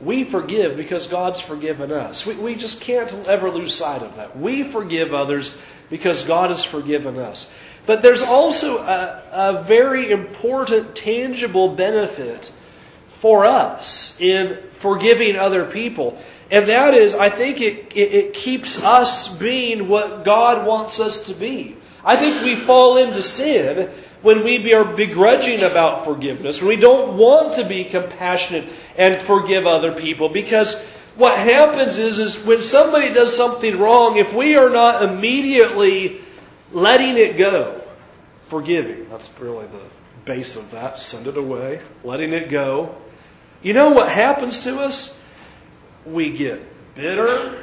We 0.01 0.23
forgive 0.23 0.77
because 0.77 1.07
God's 1.07 1.41
forgiven 1.41 1.91
us. 1.91 2.25
We, 2.25 2.35
we 2.35 2.55
just 2.55 2.81
can't 2.81 3.11
ever 3.27 3.49
lose 3.49 3.75
sight 3.75 4.01
of 4.01 4.15
that. 4.15 4.37
We 4.37 4.63
forgive 4.63 5.13
others 5.13 5.59
because 5.89 6.25
God 6.25 6.49
has 6.51 6.63
forgiven 6.63 7.17
us. 7.17 7.53
But 7.85 8.01
there's 8.01 8.21
also 8.21 8.77
a, 8.77 9.23
a 9.31 9.63
very 9.63 10.11
important, 10.11 10.95
tangible 10.95 11.75
benefit 11.75 12.51
for 13.09 13.45
us 13.45 14.19
in 14.21 14.57
forgiving 14.79 15.35
other 15.35 15.65
people. 15.65 16.17
And 16.51 16.69
that 16.69 16.93
is, 16.93 17.15
I 17.15 17.29
think 17.29 17.61
it, 17.61 17.93
it, 17.95 18.13
it, 18.13 18.33
keeps 18.33 18.83
us 18.83 19.37
being 19.37 19.87
what 19.87 20.23
God 20.23 20.65
wants 20.65 20.99
us 20.99 21.25
to 21.25 21.33
be. 21.33 21.75
I 22.03 22.15
think 22.15 22.43
we 22.43 22.55
fall 22.55 22.97
into 22.97 23.21
sin 23.21 23.89
when 24.21 24.43
we 24.43 24.73
are 24.73 24.85
begrudging 24.85 25.63
about 25.63 26.05
forgiveness, 26.05 26.61
when 26.61 26.69
we 26.69 26.75
don't 26.75 27.17
want 27.17 27.55
to 27.55 27.65
be 27.65 27.83
compassionate 27.83 28.65
and 28.99 29.15
forgive 29.15 29.65
other 29.65 29.93
people. 29.93 30.29
Because 30.29 30.85
what 31.15 31.39
happens 31.39 31.97
is, 31.97 32.19
is 32.19 32.45
when 32.45 32.61
somebody 32.61 33.11
does 33.13 33.35
something 33.35 33.79
wrong, 33.79 34.17
if 34.17 34.35
we 34.35 34.57
are 34.57 34.69
not 34.69 35.01
immediately 35.01 36.21
letting 36.71 37.17
it 37.17 37.37
go, 37.37 37.81
forgiving, 38.49 39.09
that's 39.09 39.39
really 39.39 39.65
the 39.67 39.81
base 40.25 40.57
of 40.57 40.69
that, 40.71 40.99
send 40.99 41.27
it 41.27 41.37
away, 41.37 41.79
letting 42.03 42.33
it 42.33 42.49
go. 42.49 42.95
You 43.63 43.73
know 43.73 43.89
what 43.89 44.09
happens 44.09 44.59
to 44.59 44.79
us? 44.79 45.19
We 46.05 46.37
get 46.37 46.61
bitter, 46.95 47.57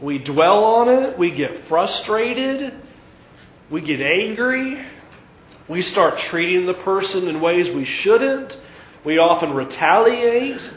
we 0.00 0.18
dwell 0.18 0.64
on 0.64 0.88
it, 0.88 1.16
we 1.16 1.30
get 1.30 1.56
frustrated, 1.56 2.74
we 3.70 3.80
get 3.80 4.00
angry, 4.00 4.78
we 5.68 5.82
start 5.82 6.18
treating 6.18 6.66
the 6.66 6.74
person 6.74 7.28
in 7.28 7.40
ways 7.40 7.70
we 7.70 7.84
shouldn't. 7.84 8.60
We 9.04 9.18
often 9.18 9.54
retaliate. 9.54 10.68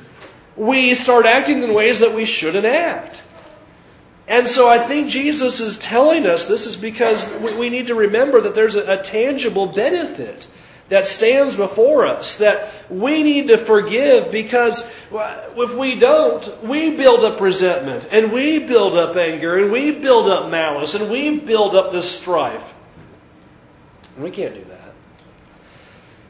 We 0.56 0.96
start 0.96 1.26
acting 1.26 1.64
in 1.64 1.74
ways 1.74 2.00
that 2.00 2.16
we 2.16 2.26
shouldn't 2.26 2.66
act. 2.66 3.22
And 4.28 4.48
so 4.48 4.68
I 4.68 4.80
think 4.80 5.10
Jesus 5.10 5.60
is 5.60 5.78
telling 5.78 6.26
us 6.26 6.46
this 6.46 6.66
is 6.66 6.76
because 6.76 7.34
we 7.40 7.70
need 7.70 7.88
to 7.88 7.96
remember 7.96 8.42
that 8.42 8.56
there's 8.56 8.76
a, 8.76 9.02
tangible 9.02 9.68
benefit 9.68 10.48
that 10.90 11.08
stands 11.08 11.56
before 11.56 12.06
us 12.06 12.40
that 12.40 12.72
we 12.90 13.22
need 13.22 13.48
to 13.48 13.58
forgive 13.58 14.32
because 14.32 14.96
if 15.12 15.76
we 15.76 15.96
don't, 15.96 16.64
we 16.64 16.96
build 16.96 17.24
up 17.24 17.40
resentment 17.40 18.08
and 18.12 18.32
we 18.32 18.60
build 18.60 18.96
up 18.96 19.16
anger 19.16 19.58
and 19.62 19.72
we 19.72 19.92
build 19.92 20.28
up 20.28 20.50
malice 20.50 20.96
and 20.96 21.12
we 21.12 21.40
build 21.40 21.76
up 21.76 21.92
this 21.92 22.20
strife. 22.20 22.74
And 24.16 24.24
we 24.24 24.32
can't 24.32 24.56
do 24.56 24.64
that. 24.64 24.85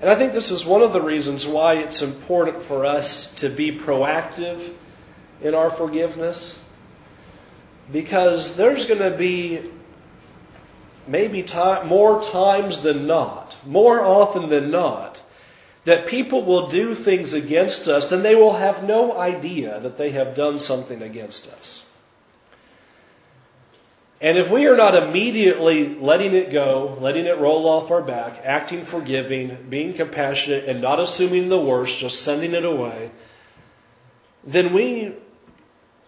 And 0.01 0.09
I 0.09 0.15
think 0.15 0.33
this 0.33 0.51
is 0.51 0.65
one 0.65 0.81
of 0.81 0.93
the 0.93 1.01
reasons 1.01 1.47
why 1.47 1.75
it's 1.75 2.01
important 2.01 2.63
for 2.63 2.85
us 2.85 3.33
to 3.35 3.49
be 3.49 3.77
proactive 3.77 4.73
in 5.41 5.55
our 5.55 5.69
forgiveness. 5.69 6.59
Because 7.91 8.55
there's 8.55 8.87
going 8.87 9.11
to 9.11 9.17
be 9.17 9.61
maybe 11.07 11.43
time, 11.43 11.87
more 11.87 12.21
times 12.23 12.81
than 12.81 13.07
not, 13.07 13.57
more 13.65 14.01
often 14.01 14.49
than 14.49 14.71
not, 14.71 15.21
that 15.85 16.07
people 16.07 16.43
will 16.43 16.67
do 16.67 16.95
things 16.95 17.33
against 17.33 17.87
us, 17.87 18.07
then 18.07 18.23
they 18.23 18.35
will 18.35 18.53
have 18.53 18.83
no 18.83 19.15
idea 19.15 19.79
that 19.79 19.97
they 19.97 20.11
have 20.11 20.35
done 20.35 20.59
something 20.59 21.03
against 21.03 21.47
us. 21.53 21.85
And 24.21 24.37
if 24.37 24.49
we 24.49 24.67
are 24.67 24.77
not 24.77 24.95
immediately 24.95 25.95
letting 25.95 26.33
it 26.33 26.49
go, 26.49 26.97
letting 27.01 27.25
it 27.25 27.37
roll 27.37 27.67
off 27.67 27.91
our 27.91 28.01
back, 28.01 28.39
acting 28.43 28.83
forgiving, 28.83 29.67
being 29.69 29.93
compassionate, 29.93 30.65
and 30.65 30.81
not 30.81 30.99
assuming 30.99 31.49
the 31.49 31.59
worst, 31.59 31.97
just 31.97 32.21
sending 32.21 32.53
it 32.53 32.63
away, 32.63 33.11
then 34.45 34.73
we 34.73 35.13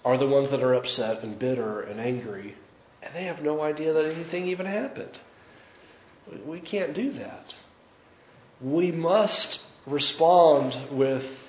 are 0.06 0.18
the 0.18 0.28
ones 0.28 0.52
that 0.52 0.64
are 0.64 0.74
upset 0.74 1.22
and 1.24 1.38
bitter 1.38 1.82
and 1.82 2.00
angry, 2.00 2.56
and 3.04 3.14
they 3.14 3.26
have 3.26 3.44
no 3.44 3.62
idea 3.62 3.92
that 3.92 4.06
anything 4.06 4.48
even 4.48 4.66
happened. 4.66 5.18
We 6.46 6.62
can't 6.62 6.94
do 6.94 7.12
that. 7.12 7.56
We 8.62 8.92
must 8.92 9.62
respond 9.86 10.78
with 10.92 11.44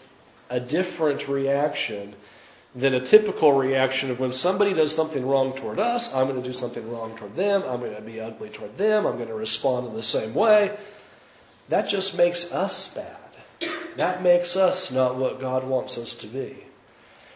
a 0.51 0.59
different 0.59 1.29
reaction 1.29 2.15
than 2.75 2.95
a 2.95 3.01
typical 3.01 3.53
reaction 3.53 4.11
of 4.11 4.21
when 4.21 4.33
somebody 4.33 4.75
does 4.75 4.95
something 4.95 5.27
wrong 5.27 5.55
toward 5.55 5.79
us, 5.79 6.15
I'm 6.15 6.29
going 6.29 6.41
to 6.41 6.47
do 6.47 6.55
something 6.55 6.91
wrong 6.91 7.17
toward 7.17 7.35
them, 7.35 7.63
I'm 7.67 7.81
going 7.81 7.95
to 7.95 8.03
be 8.03 8.21
ugly 8.21 8.51
toward 8.51 8.77
them, 8.77 9.07
I'm 9.07 9.17
going 9.17 9.29
to 9.29 9.35
respond 9.35 9.87
in 9.87 9.95
the 9.95 10.03
same 10.03 10.35
way. 10.35 10.77
That 11.71 11.89
just 11.89 12.17
makes 12.17 12.53
us 12.53 12.95
bad. 12.95 13.71
That 13.97 14.23
makes 14.23 14.57
us 14.57 14.93
not 14.93 15.17
what 15.17 15.41
God 15.41 15.65
wants 15.65 15.99
us 15.99 16.15
to 16.19 16.27
be. 16.27 16.57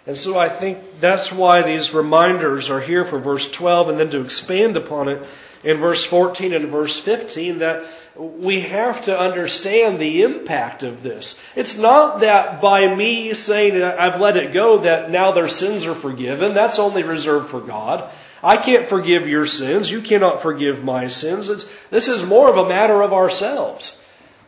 And 0.07 0.16
so 0.16 0.38
I 0.38 0.49
think 0.49 0.79
that's 1.01 1.33
why 1.33 1.62
these 1.62 1.95
reminders 1.95 2.71
are 2.71 2.81
here 2.81 3.05
for 3.05 3.18
verse 3.18 3.51
12 3.51 3.90
and 3.90 4.01
then 4.01 4.11
to 4.11 4.21
expand 4.21 4.77
upon 4.77 5.09
it 5.09 5.23
in 5.64 5.79
verse 5.79 6.05
14 6.05 6.55
and 6.55 6.68
verse 6.68 6.98
15 6.98 7.59
that 7.61 7.85
we 8.16 8.61
have 8.61 9.03
to 9.05 9.18
understand 9.18 9.98
the 9.98 10.22
impact 10.22 10.83
of 10.83 11.03
this. 11.03 11.40
It's 11.57 11.79
not 11.79 12.20
that 12.20 12.61
by 12.61 12.94
me 12.94 13.33
saying 13.35 13.83
I've 13.83 14.20
let 14.20 14.37
it 14.37 14.53
go 14.53 14.79
that 14.79 15.11
now 15.11 15.33
their 15.33 15.48
sins 15.48 15.87
are 15.87 15.94
forgiven. 15.94 16.55
That's 16.55 16.79
only 16.79 17.03
reserved 17.03 17.48
for 17.48 17.61
God. 17.61 18.11
I 18.42 18.57
can't 18.57 18.87
forgive 18.87 19.29
your 19.29 19.46
sins. 19.46 19.90
You 19.90 20.03
cannot 20.03 20.42
forgive 20.42 20.85
my 20.85 21.09
sins. 21.09 21.48
It's, 21.48 21.70
this 21.90 22.09
is 22.09 22.27
more 22.27 22.51
of 22.51 22.59
a 22.59 22.68
matter 22.68 23.01
of 23.01 23.12
ourselves. 23.12 24.05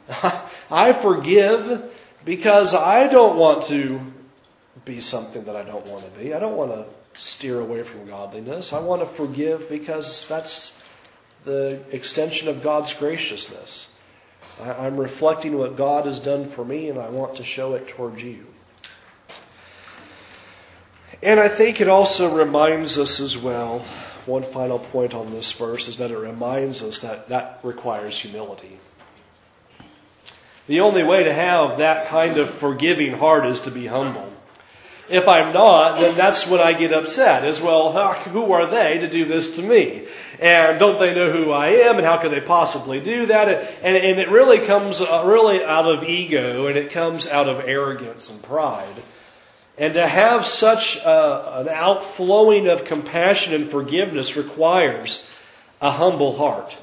I 0.70 0.92
forgive 0.92 1.90
because 2.24 2.74
I 2.74 3.06
don't 3.06 3.36
want 3.36 3.64
to 3.66 4.00
be 4.84 5.00
something 5.00 5.44
that 5.44 5.56
I 5.56 5.62
don't 5.62 5.86
want 5.86 6.04
to 6.04 6.20
be. 6.20 6.34
I 6.34 6.40
don't 6.40 6.56
want 6.56 6.72
to 6.72 6.86
steer 7.20 7.60
away 7.60 7.82
from 7.84 8.06
godliness. 8.06 8.72
I 8.72 8.80
want 8.80 9.02
to 9.02 9.06
forgive 9.06 9.68
because 9.68 10.28
that's 10.28 10.82
the 11.44 11.80
extension 11.90 12.48
of 12.48 12.62
God's 12.62 12.92
graciousness. 12.94 13.90
I'm 14.60 14.96
reflecting 14.96 15.58
what 15.58 15.76
God 15.76 16.06
has 16.06 16.20
done 16.20 16.48
for 16.48 16.64
me, 16.64 16.88
and 16.88 16.98
I 16.98 17.10
want 17.10 17.36
to 17.36 17.44
show 17.44 17.74
it 17.74 17.88
towards 17.88 18.22
you. 18.22 18.46
And 21.22 21.40
I 21.40 21.48
think 21.48 21.80
it 21.80 21.88
also 21.88 22.36
reminds 22.36 22.98
us 22.98 23.20
as 23.20 23.36
well, 23.36 23.84
one 24.26 24.42
final 24.42 24.78
point 24.78 25.14
on 25.14 25.30
this 25.30 25.52
verse 25.52 25.88
is 25.88 25.98
that 25.98 26.10
it 26.10 26.18
reminds 26.18 26.82
us 26.82 27.00
that 27.00 27.28
that 27.28 27.60
requires 27.62 28.18
humility. 28.18 28.78
The 30.66 30.80
only 30.80 31.02
way 31.02 31.24
to 31.24 31.32
have 31.32 31.78
that 31.78 32.06
kind 32.06 32.38
of 32.38 32.48
forgiving 32.50 33.12
heart 33.12 33.46
is 33.46 33.60
to 33.60 33.70
be 33.70 33.86
humble. 33.86 34.30
If 35.08 35.28
I'm 35.28 35.52
not, 35.52 36.00
then 36.00 36.16
that's 36.16 36.48
when 36.48 36.60
I 36.60 36.72
get 36.72 36.94
upset 36.94 37.44
as 37.44 37.60
well. 37.60 37.92
Who 38.14 38.52
are 38.52 38.64
they 38.66 38.98
to 38.98 39.10
do 39.10 39.26
this 39.26 39.56
to 39.56 39.62
me? 39.62 40.06
And 40.40 40.78
don't 40.78 40.98
they 40.98 41.14
know 41.14 41.30
who 41.30 41.52
I 41.52 41.68
am? 41.88 41.96
And 41.96 42.04
how 42.04 42.18
could 42.18 42.32
they 42.32 42.40
possibly 42.40 43.00
do 43.00 43.26
that? 43.26 43.48
And, 43.82 43.96
and 43.96 44.18
it 44.18 44.28
really 44.30 44.58
comes 44.58 45.00
uh, 45.00 45.24
really 45.26 45.64
out 45.64 45.86
of 45.86 46.04
ego 46.04 46.66
and 46.66 46.76
it 46.76 46.90
comes 46.90 47.28
out 47.28 47.48
of 47.48 47.66
arrogance 47.66 48.30
and 48.30 48.42
pride. 48.42 49.02
And 49.76 49.94
to 49.94 50.06
have 50.06 50.44
such 50.44 50.96
a, 50.96 51.60
an 51.60 51.68
outflowing 51.68 52.68
of 52.68 52.84
compassion 52.84 53.54
and 53.54 53.70
forgiveness 53.70 54.36
requires 54.36 55.28
a 55.80 55.90
humble 55.90 56.36
heart. 56.36 56.76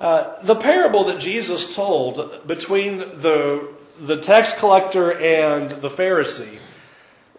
Uh, 0.00 0.42
the 0.42 0.56
parable 0.56 1.04
that 1.04 1.20
Jesus 1.20 1.74
told 1.74 2.46
between 2.46 2.98
the 2.98 3.68
the 3.98 4.18
tax 4.18 4.58
collector 4.58 5.10
and 5.10 5.70
the 5.70 5.88
Pharisee 5.88 6.58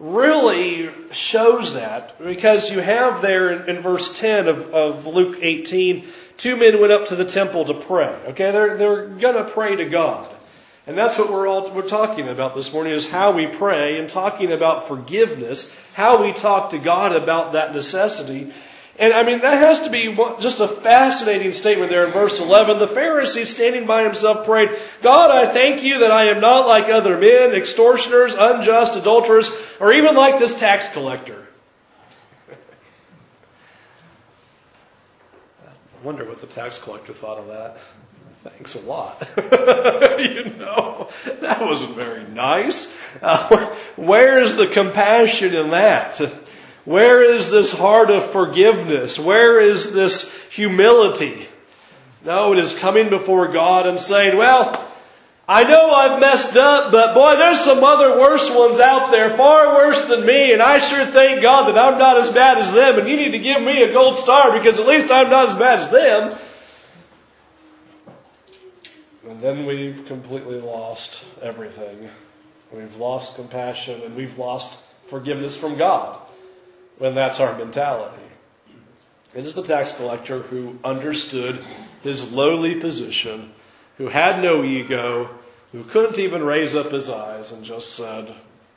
really 0.00 0.90
shows 1.12 1.74
that 1.74 2.18
because 2.22 2.70
you 2.70 2.80
have 2.80 3.20
there 3.20 3.50
in, 3.50 3.76
in 3.76 3.82
verse 3.82 4.16
10 4.18 4.48
of, 4.48 4.74
of, 4.74 5.06
Luke 5.06 5.38
18, 5.40 6.06
two 6.36 6.56
men 6.56 6.80
went 6.80 6.92
up 6.92 7.06
to 7.08 7.16
the 7.16 7.24
temple 7.24 7.64
to 7.66 7.74
pray. 7.74 8.14
Okay, 8.28 8.52
they're, 8.52 8.76
they're 8.76 9.06
gonna 9.06 9.44
pray 9.44 9.76
to 9.76 9.84
God. 9.86 10.28
And 10.86 10.96
that's 10.96 11.18
what 11.18 11.30
we're 11.30 11.46
all, 11.46 11.70
we're 11.72 11.82
talking 11.82 12.28
about 12.28 12.54
this 12.54 12.72
morning 12.72 12.94
is 12.94 13.10
how 13.10 13.32
we 13.32 13.46
pray 13.46 13.98
and 13.98 14.08
talking 14.08 14.50
about 14.50 14.88
forgiveness, 14.88 15.78
how 15.92 16.24
we 16.24 16.32
talk 16.32 16.70
to 16.70 16.78
God 16.78 17.14
about 17.14 17.52
that 17.52 17.74
necessity 17.74 18.52
and 18.98 19.12
I 19.12 19.22
mean, 19.22 19.40
that 19.40 19.58
has 19.58 19.82
to 19.82 19.90
be 19.90 20.12
just 20.40 20.58
a 20.58 20.66
fascinating 20.66 21.52
statement 21.52 21.88
there 21.90 22.04
in 22.04 22.12
verse 22.12 22.40
11. 22.40 22.80
The 22.80 22.88
Pharisee 22.88 23.46
standing 23.46 23.86
by 23.86 24.02
himself 24.02 24.44
prayed, 24.44 24.70
God, 25.02 25.30
I 25.30 25.46
thank 25.46 25.84
you 25.84 26.00
that 26.00 26.10
I 26.10 26.30
am 26.30 26.40
not 26.40 26.66
like 26.66 26.88
other 26.88 27.16
men, 27.16 27.54
extortioners, 27.54 28.34
unjust, 28.34 28.96
adulterers, 28.96 29.50
or 29.78 29.92
even 29.92 30.16
like 30.16 30.40
this 30.40 30.58
tax 30.58 30.92
collector. 30.92 31.46
I 35.62 35.70
wonder 36.02 36.24
what 36.24 36.40
the 36.40 36.48
tax 36.48 36.78
collector 36.82 37.12
thought 37.12 37.38
of 37.38 37.46
that. 37.48 37.78
Thanks 38.42 38.74
a 38.74 38.80
lot. 38.80 39.28
you 39.36 40.44
know, 40.58 41.08
that 41.40 41.60
wasn't 41.60 41.94
very 41.94 42.24
nice. 42.24 42.98
Uh, 43.22 43.76
where 43.94 44.40
is 44.40 44.56
the 44.56 44.66
compassion 44.66 45.54
in 45.54 45.70
that? 45.70 46.20
Where 46.88 47.22
is 47.22 47.50
this 47.50 47.70
heart 47.70 48.08
of 48.08 48.30
forgiveness? 48.30 49.18
Where 49.18 49.60
is 49.60 49.92
this 49.92 50.34
humility? 50.48 51.46
No, 52.24 52.54
it 52.54 52.58
is 52.60 52.78
coming 52.78 53.10
before 53.10 53.48
God 53.48 53.86
and 53.86 54.00
saying, 54.00 54.38
well, 54.38 54.90
I 55.46 55.64
know 55.64 55.92
I've 55.92 56.18
messed 56.18 56.56
up, 56.56 56.90
but 56.90 57.12
boy, 57.12 57.36
there's 57.36 57.60
some 57.60 57.84
other 57.84 58.18
worse 58.18 58.50
ones 58.50 58.80
out 58.80 59.10
there, 59.10 59.28
far 59.36 59.74
worse 59.74 60.08
than 60.08 60.24
me, 60.24 60.54
and 60.54 60.62
I 60.62 60.78
sure 60.78 61.04
thank 61.04 61.42
God 61.42 61.68
that 61.68 61.76
I'm 61.76 61.98
not 61.98 62.16
as 62.16 62.32
bad 62.32 62.56
as 62.56 62.72
them, 62.72 62.98
and 62.98 63.06
you 63.06 63.16
need 63.16 63.32
to 63.32 63.38
give 63.38 63.60
me 63.62 63.82
a 63.82 63.92
gold 63.92 64.16
star 64.16 64.56
because 64.56 64.80
at 64.80 64.86
least 64.86 65.10
I'm 65.10 65.28
not 65.28 65.48
as 65.48 65.54
bad 65.56 65.80
as 65.80 65.90
them. 65.90 66.38
And 69.28 69.42
then 69.42 69.66
we've 69.66 70.06
completely 70.06 70.58
lost 70.58 71.22
everything. 71.42 72.08
We've 72.72 72.96
lost 72.96 73.36
compassion 73.36 74.00
and 74.00 74.16
we've 74.16 74.38
lost 74.38 74.82
forgiveness 75.10 75.54
from 75.54 75.76
God 75.76 76.18
when 76.98 77.14
that's 77.14 77.40
our 77.40 77.56
mentality. 77.56 78.22
It 79.34 79.44
is 79.44 79.54
the 79.54 79.62
tax 79.62 79.96
collector 79.96 80.40
who 80.40 80.78
understood 80.84 81.64
his 82.02 82.32
lowly 82.32 82.80
position, 82.80 83.52
who 83.96 84.08
had 84.08 84.42
no 84.42 84.64
ego, 84.64 85.30
who 85.72 85.82
couldn't 85.84 86.18
even 86.18 86.42
raise 86.42 86.74
up 86.74 86.90
his 86.90 87.08
eyes 87.08 87.52
and 87.52 87.64
just 87.64 87.94
said, 87.94 88.34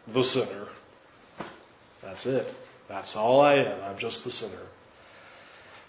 the 0.08 0.24
sinner. 0.24 0.68
That's 2.02 2.26
it. 2.26 2.54
That's 2.88 3.16
all 3.16 3.40
I 3.40 3.56
am. 3.56 3.82
I'm 3.84 3.98
just 3.98 4.24
the 4.24 4.32
sinner. 4.32 4.64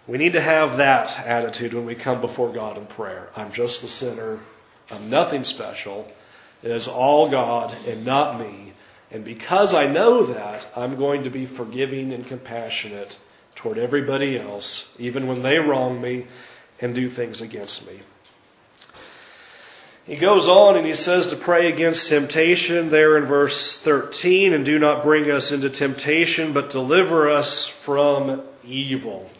We 0.07 0.19
need 0.19 0.35
to 0.35 0.41
have 0.41 0.79
that 0.79 1.19
attitude 1.19 1.75
when 1.75 1.87
we 1.87 1.95
come 1.95 2.21
before 2.21 2.53
God 2.53 2.77
in 2.77 2.87
prayer. 2.87 3.29
I'm 3.37 3.53
just 3.53 3.83
the 3.83 3.89
sinner. 3.89 4.41
I'm 4.91 5.11
nothing 5.11 5.45
special. 5.45 6.07
It 6.63 6.71
is 6.71 6.89
all 6.89 7.31
God 7.31 7.75
and 7.87 8.05
not 8.05 8.39
me. 8.39 8.72
And 9.13 9.25
because 9.25 9.75
I 9.75 9.87
know 9.87 10.27
that, 10.27 10.67
I'm 10.75 10.97
going 10.97 11.25
to 11.25 11.31
be 11.31 11.45
forgiving 11.45 12.13
and 12.13 12.27
compassionate 12.27 13.19
toward 13.55 13.77
everybody 13.77 14.39
else, 14.39 14.95
even 14.99 15.27
when 15.27 15.43
they 15.43 15.59
wrong 15.59 16.01
me 16.01 16.27
and 16.81 16.95
do 16.95 17.11
things 17.11 17.43
against 17.43 17.87
me. 17.87 18.01
He 20.07 20.17
goes 20.17 20.49
on 20.49 20.77
and 20.77 20.87
he 20.87 20.95
says 20.95 21.29
to 21.29 21.37
pray 21.37 21.71
against 21.71 22.09
temptation 22.09 22.89
there 22.89 23.17
in 23.19 23.27
verse 23.27 23.77
13 23.77 24.53
and 24.53 24.65
do 24.65 24.79
not 24.79 25.05
bring 25.05 25.31
us 25.31 25.53
into 25.53 25.71
temptation, 25.71 26.55
but 26.55 26.71
deliver 26.71 27.31
us 27.31 27.67
from 27.67 28.43
evil. 28.65 29.31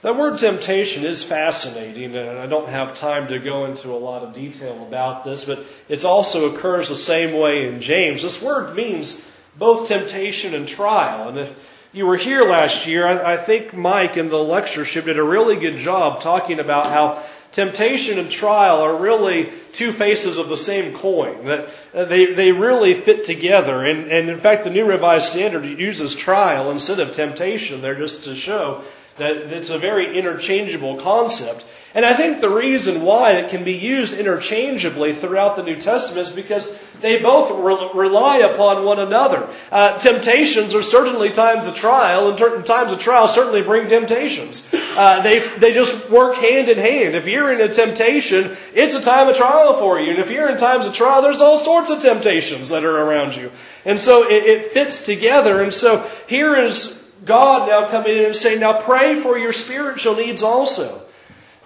That 0.00 0.16
word 0.16 0.38
temptation 0.38 1.04
is 1.04 1.24
fascinating, 1.24 2.14
and 2.14 2.38
I 2.38 2.46
don't 2.46 2.68
have 2.68 2.96
time 2.98 3.28
to 3.28 3.40
go 3.40 3.64
into 3.64 3.90
a 3.90 3.98
lot 3.98 4.22
of 4.22 4.32
detail 4.32 4.80
about 4.86 5.24
this, 5.24 5.44
but 5.44 5.64
it 5.88 6.04
also 6.04 6.54
occurs 6.54 6.88
the 6.88 6.94
same 6.94 7.36
way 7.36 7.66
in 7.66 7.80
James. 7.80 8.22
This 8.22 8.40
word 8.40 8.76
means 8.76 9.28
both 9.58 9.88
temptation 9.88 10.54
and 10.54 10.68
trial. 10.68 11.28
And 11.28 11.38
if 11.38 11.52
you 11.92 12.06
were 12.06 12.16
here 12.16 12.42
last 12.42 12.86
year, 12.86 13.08
I, 13.08 13.36
think 13.38 13.74
Mike 13.74 14.16
in 14.16 14.28
the 14.28 14.38
lectureship 14.38 15.06
did 15.06 15.18
a 15.18 15.22
really 15.22 15.56
good 15.56 15.78
job 15.78 16.22
talking 16.22 16.60
about 16.60 16.92
how 16.92 17.24
temptation 17.50 18.20
and 18.20 18.30
trial 18.30 18.82
are 18.82 18.98
really 18.98 19.50
two 19.72 19.90
faces 19.90 20.38
of 20.38 20.48
the 20.48 20.56
same 20.56 20.94
coin. 20.94 21.46
That 21.46 21.68
they, 21.92 22.34
they 22.34 22.52
really 22.52 22.94
fit 22.94 23.24
together. 23.24 23.84
And, 23.84 24.12
and 24.12 24.28
in 24.28 24.38
fact, 24.38 24.62
the 24.62 24.70
New 24.70 24.84
Revised 24.84 25.32
Standard 25.32 25.64
uses 25.64 26.14
trial 26.14 26.70
instead 26.70 27.00
of 27.00 27.14
temptation 27.14 27.80
there 27.80 27.96
just 27.96 28.24
to 28.24 28.36
show 28.36 28.84
that 29.18 29.36
it's 29.52 29.70
a 29.70 29.78
very 29.78 30.18
interchangeable 30.18 30.96
concept. 30.96 31.64
And 31.94 32.04
I 32.04 32.14
think 32.14 32.40
the 32.40 32.50
reason 32.50 33.02
why 33.02 33.32
it 33.32 33.50
can 33.50 33.64
be 33.64 33.72
used 33.72 34.18
interchangeably 34.18 35.14
throughout 35.14 35.56
the 35.56 35.62
New 35.62 35.76
Testament 35.76 36.28
is 36.28 36.30
because 36.34 36.78
they 37.00 37.22
both 37.22 37.50
re- 37.50 37.90
rely 37.94 38.38
upon 38.38 38.84
one 38.84 38.98
another. 38.98 39.48
Uh, 39.72 39.98
temptations 39.98 40.74
are 40.74 40.82
certainly 40.82 41.30
times 41.30 41.66
of 41.66 41.74
trial, 41.74 42.28
and 42.28 42.66
times 42.66 42.92
of 42.92 43.00
trial 43.00 43.26
certainly 43.26 43.62
bring 43.62 43.88
temptations. 43.88 44.68
Uh, 44.74 45.22
they, 45.22 45.38
they 45.58 45.72
just 45.72 46.10
work 46.10 46.36
hand 46.36 46.68
in 46.68 46.76
hand. 46.76 47.14
If 47.14 47.26
you're 47.26 47.52
in 47.52 47.60
a 47.60 47.72
temptation, 47.72 48.56
it's 48.74 48.94
a 48.94 49.02
time 49.02 49.28
of 49.28 49.36
trial 49.36 49.78
for 49.78 49.98
you. 49.98 50.10
And 50.10 50.18
if 50.18 50.30
you're 50.30 50.48
in 50.48 50.58
times 50.58 50.86
of 50.86 50.94
trial, 50.94 51.22
there's 51.22 51.40
all 51.40 51.58
sorts 51.58 51.90
of 51.90 52.00
temptations 52.00 52.68
that 52.68 52.84
are 52.84 52.98
around 52.98 53.34
you. 53.34 53.50
And 53.84 53.98
so 53.98 54.28
it, 54.28 54.44
it 54.44 54.72
fits 54.72 55.06
together. 55.06 55.62
And 55.62 55.72
so 55.72 56.06
here 56.26 56.54
is 56.54 56.97
God 57.24 57.68
now 57.68 57.88
coming 57.88 58.16
in 58.16 58.24
and 58.26 58.36
saying, 58.36 58.60
now 58.60 58.80
pray 58.80 59.20
for 59.20 59.38
your 59.38 59.52
spiritual 59.52 60.16
needs 60.16 60.42
also. 60.42 61.02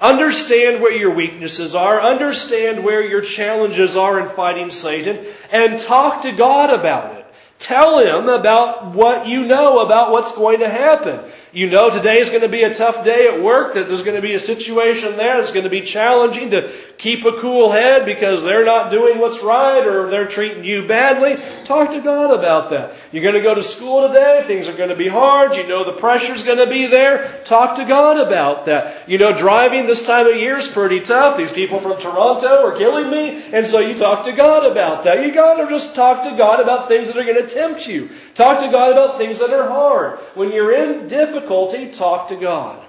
Understand 0.01 0.83
where 0.83 0.93
your 0.93 1.15
weaknesses 1.15 1.75
are. 1.75 2.01
Understand 2.01 2.83
where 2.83 3.05
your 3.07 3.21
challenges 3.21 3.97
are 3.97 4.19
in 4.19 4.29
fighting 4.29 4.71
Satan 4.71 5.25
and 5.53 5.79
talk 5.79 6.23
to 6.23 6.33
God 6.33 6.71
about 6.71 7.17
it. 7.17 7.23
Tell 7.61 8.01
him 8.01 8.29
about 8.29 8.87
what 8.87 9.29
you 9.29 9.47
know 9.47 9.79
about 9.79 10.11
what's 10.11 10.33
going 10.33 10.59
to 10.59 10.69
happen. 10.69 11.21
You 11.53 11.71
know 11.71 11.91
today 11.91 12.19
is 12.19 12.31
going 12.31 12.43
to 12.43 12.49
be 12.49 12.65
a 12.65 12.75
tough 12.75 13.05
day 13.05 13.29
at 13.29 13.41
work, 13.41 13.75
that 13.75 13.87
there's 13.87 14.03
going 14.03 14.17
to 14.17 14.23
be 14.23 14.35
a 14.35 14.41
situation 14.41 15.17
there 15.17 15.37
that's 15.37 15.53
going 15.53 15.63
to 15.63 15.71
be 15.71 15.83
challenging 15.83 16.51
to 16.51 16.69
keep 17.03 17.25
a 17.25 17.33
cool 17.33 17.71
head 17.71 18.07
because 18.07 18.45
they're 18.45 18.65
not 18.65 18.91
doing 18.91 19.19
what's 19.19 19.43
right 19.43 19.85
or 19.85 20.09
they're 20.09 20.29
treating 20.29 20.65
you 20.65 20.87
badly. 20.87 21.37
Talk 21.65 21.91
to 21.91 22.01
God 22.01 22.31
about 22.31 22.71
that. 22.71 22.95
You're 23.11 23.25
going 23.25 23.35
to 23.35 23.43
go 23.43 23.55
to 23.55 23.63
school 23.63 24.07
today, 24.07 24.45
things 24.47 24.69
are 24.69 24.77
going 24.77 24.89
to 24.89 24.97
be 24.97 25.09
hard, 25.09 25.57
you 25.57 25.67
know 25.67 25.85
the 25.85 25.93
pressure's 25.93 26.45
going 26.45 26.59
to 26.59 26.69
be 26.69 26.87
there. 26.87 27.43
Talk 27.45 27.77
to 27.77 27.85
God 27.85 28.25
about 28.25 28.67
that. 28.67 29.09
You 29.09 29.19
know 29.19 29.37
driving 29.37 29.87
this 29.87 30.07
time 30.07 30.27
of 30.27 30.37
year 30.37 30.57
is 30.57 30.69
pretty 30.69 31.01
tough. 31.01 31.37
These 31.37 31.53
people 31.53 31.81
from 31.81 31.99
Toronto 31.99 32.67
are 32.67 32.79
killing 32.79 33.11
me, 33.11 33.43
and 33.53 33.67
so 33.67 33.81
you 33.81 33.95
talk 33.95 34.25
to 34.27 34.33
God 34.33 34.71
about 34.71 35.05
that. 35.05 35.27
You 35.27 35.35
got 35.35 35.57
to 35.57 35.69
just 35.69 35.95
talk 35.95 36.23
to 36.25 36.37
God 36.37 36.61
about 36.61 36.89
things 36.89 37.09
that 37.09 37.17
are 37.17 37.25
going 37.25 37.43
to 37.43 37.53
tempt 37.53 37.87
you. 37.87 38.11
Talk 38.35 38.65
to 38.65 38.71
God 38.71 38.93
about 38.93 39.19
things 39.19 39.41
that 39.41 39.51
are 39.51 39.69
hard. 39.69 40.19
When 40.35 40.53
you're 40.53 40.73
in 40.73 41.09
difficulty, 41.09 41.43
difficulty, 41.43 41.91
talk 41.91 42.29
to 42.29 42.37
God. 42.37 42.83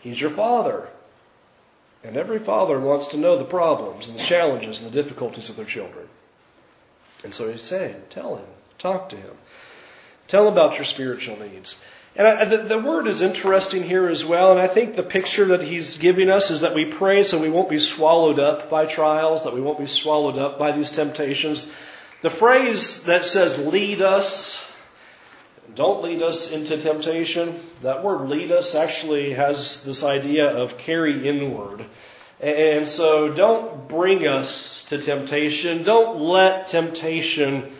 He's 0.00 0.20
your 0.20 0.30
father. 0.30 0.88
And 2.04 2.16
every 2.16 2.38
father 2.38 2.78
wants 2.78 3.08
to 3.08 3.16
know 3.16 3.36
the 3.36 3.44
problems 3.44 4.08
and 4.08 4.18
the 4.18 4.22
challenges 4.22 4.82
and 4.82 4.90
the 4.90 5.02
difficulties 5.02 5.50
of 5.50 5.56
their 5.56 5.64
children. 5.64 6.06
And 7.24 7.34
so 7.34 7.50
he's 7.50 7.62
saying, 7.62 7.96
tell 8.10 8.36
him, 8.36 8.46
talk 8.78 9.08
to 9.08 9.16
him. 9.16 9.34
Tell 10.28 10.46
him 10.46 10.52
about 10.52 10.76
your 10.76 10.84
spiritual 10.84 11.38
needs. 11.40 11.82
And 12.14 12.26
I, 12.26 12.44
the, 12.44 12.56
the, 12.58 12.78
word 12.78 13.06
is 13.06 13.22
interesting 13.22 13.82
here 13.82 14.08
as 14.08 14.24
well, 14.24 14.50
and 14.50 14.60
I 14.60 14.66
think 14.66 14.94
the 14.94 15.02
picture 15.02 15.46
that 15.46 15.62
he's 15.62 15.98
giving 15.98 16.30
us 16.30 16.50
is 16.50 16.62
that 16.62 16.74
we 16.74 16.84
pray 16.84 17.22
so 17.22 17.40
we 17.40 17.50
won't 17.50 17.70
be 17.70 17.78
swallowed 17.78 18.38
up 18.38 18.70
by 18.70 18.86
trials, 18.86 19.44
that 19.44 19.54
we 19.54 19.60
won't 19.60 19.78
be 19.78 19.86
swallowed 19.86 20.36
up 20.36 20.58
by 20.58 20.72
these 20.72 20.90
temptations. 20.90 21.72
The 22.22 22.30
phrase 22.30 23.04
that 23.04 23.24
says 23.24 23.64
lead 23.66 24.02
us 24.02 24.67
don't 25.78 26.02
lead 26.02 26.24
us 26.24 26.50
into 26.50 26.76
temptation. 26.76 27.54
That 27.82 28.02
word 28.02 28.28
lead 28.28 28.50
us 28.50 28.74
actually 28.74 29.34
has 29.34 29.84
this 29.84 30.02
idea 30.02 30.50
of 30.50 30.76
carry 30.76 31.28
inward. 31.28 31.86
And 32.40 32.88
so 32.88 33.32
don't 33.32 33.86
bring 33.86 34.26
us 34.26 34.86
to 34.86 34.98
temptation. 34.98 35.84
Don't 35.84 36.20
let 36.20 36.66
temptation 36.66 37.72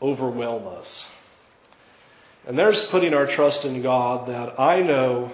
overwhelm 0.00 0.68
us. 0.68 1.10
And 2.46 2.56
there's 2.56 2.86
putting 2.86 3.12
our 3.12 3.26
trust 3.26 3.64
in 3.64 3.82
God 3.82 4.28
that 4.28 4.60
I 4.60 4.82
know 4.82 5.32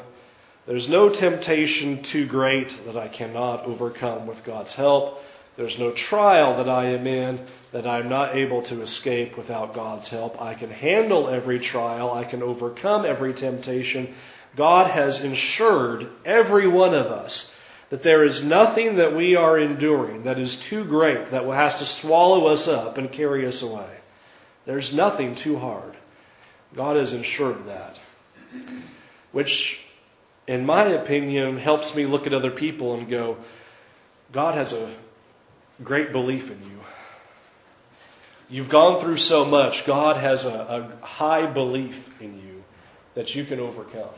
there's 0.66 0.88
no 0.88 1.10
temptation 1.10 2.02
too 2.02 2.26
great 2.26 2.70
that 2.86 2.96
I 2.96 3.08
cannot 3.08 3.66
overcome 3.66 4.26
with 4.26 4.44
God's 4.44 4.74
help. 4.74 5.22
There's 5.58 5.78
no 5.78 5.90
trial 5.90 6.58
that 6.58 6.68
I 6.68 6.90
am 6.90 7.04
in 7.08 7.44
that 7.72 7.84
I'm 7.84 8.08
not 8.08 8.36
able 8.36 8.62
to 8.62 8.80
escape 8.80 9.36
without 9.36 9.74
God's 9.74 10.08
help. 10.08 10.40
I 10.40 10.54
can 10.54 10.70
handle 10.70 11.26
every 11.26 11.58
trial. 11.58 12.12
I 12.12 12.22
can 12.22 12.44
overcome 12.44 13.04
every 13.04 13.34
temptation. 13.34 14.14
God 14.54 14.88
has 14.88 15.24
ensured 15.24 16.08
every 16.24 16.68
one 16.68 16.94
of 16.94 17.06
us 17.06 17.52
that 17.90 18.04
there 18.04 18.24
is 18.24 18.44
nothing 18.44 18.96
that 18.96 19.16
we 19.16 19.34
are 19.34 19.58
enduring 19.58 20.22
that 20.22 20.38
is 20.38 20.54
too 20.54 20.84
great 20.84 21.32
that 21.32 21.44
has 21.44 21.74
to 21.80 21.84
swallow 21.84 22.46
us 22.46 22.68
up 22.68 22.96
and 22.96 23.10
carry 23.10 23.44
us 23.44 23.62
away. 23.62 23.90
There's 24.64 24.94
nothing 24.94 25.34
too 25.34 25.58
hard. 25.58 25.96
God 26.76 26.96
has 26.96 27.12
ensured 27.12 27.66
that. 27.66 27.98
Which, 29.32 29.84
in 30.46 30.64
my 30.64 30.84
opinion, 30.84 31.58
helps 31.58 31.96
me 31.96 32.06
look 32.06 32.28
at 32.28 32.34
other 32.34 32.52
people 32.52 32.94
and 32.94 33.10
go, 33.10 33.38
God 34.30 34.54
has 34.54 34.72
a 34.72 34.88
great 35.82 36.12
belief 36.12 36.50
in 36.50 36.60
you. 36.62 36.78
You've 38.50 38.70
gone 38.70 39.00
through 39.00 39.18
so 39.18 39.44
much. 39.44 39.84
God 39.84 40.16
has 40.16 40.44
a, 40.44 40.94
a 41.02 41.06
high 41.06 41.46
belief 41.46 42.20
in 42.20 42.36
you 42.36 42.64
that 43.14 43.34
you 43.34 43.44
can 43.44 43.60
overcome. 43.60 44.08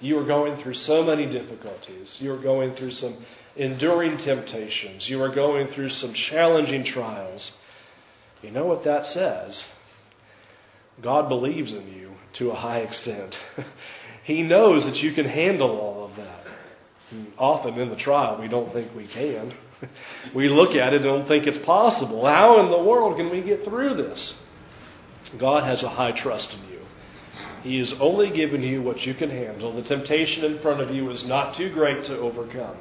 You 0.00 0.18
are 0.18 0.24
going 0.24 0.56
through 0.56 0.74
so 0.74 1.04
many 1.04 1.26
difficulties. 1.26 2.20
You 2.20 2.34
are 2.34 2.38
going 2.38 2.74
through 2.74 2.92
some 2.92 3.14
enduring 3.56 4.16
temptations. 4.16 5.08
You 5.08 5.22
are 5.22 5.28
going 5.28 5.66
through 5.66 5.90
some 5.90 6.12
challenging 6.12 6.84
trials. 6.84 7.60
You 8.42 8.50
know 8.50 8.64
what 8.64 8.84
that 8.84 9.06
says? 9.06 9.70
God 11.00 11.28
believes 11.28 11.72
in 11.72 11.92
you 11.94 12.12
to 12.34 12.50
a 12.50 12.54
high 12.54 12.80
extent. 12.80 13.40
he 14.24 14.42
knows 14.42 14.86
that 14.86 15.02
you 15.02 15.12
can 15.12 15.26
handle 15.26 15.78
all 15.78 16.04
of 16.04 16.16
that. 16.16 16.46
And 17.10 17.32
often 17.38 17.78
in 17.78 17.88
the 17.88 17.96
trial, 17.96 18.38
we 18.40 18.48
don't 18.48 18.72
think 18.72 18.94
we 18.94 19.06
can. 19.06 19.52
we 20.34 20.48
look 20.48 20.74
at 20.74 20.92
it 20.92 20.96
and 20.96 21.04
don't 21.04 21.28
think 21.28 21.46
it's 21.46 21.58
possible. 21.58 22.26
How 22.26 22.60
in 22.60 22.70
the 22.70 22.82
world 22.82 23.16
can 23.16 23.30
we 23.30 23.40
get 23.40 23.64
through 23.64 23.94
this? 23.94 24.44
God 25.38 25.64
has 25.64 25.82
a 25.82 25.88
high 25.88 26.12
trust 26.12 26.54
in 26.54 26.72
you. 26.72 26.80
He 27.62 27.78
has 27.78 28.00
only 28.00 28.30
given 28.30 28.62
you 28.62 28.82
what 28.82 29.06
you 29.06 29.14
can 29.14 29.30
handle. 29.30 29.72
The 29.72 29.82
temptation 29.82 30.44
in 30.44 30.58
front 30.58 30.80
of 30.80 30.94
you 30.94 31.08
is 31.10 31.26
not 31.26 31.54
too 31.54 31.70
great 31.70 32.04
to 32.04 32.18
overcome. 32.18 32.76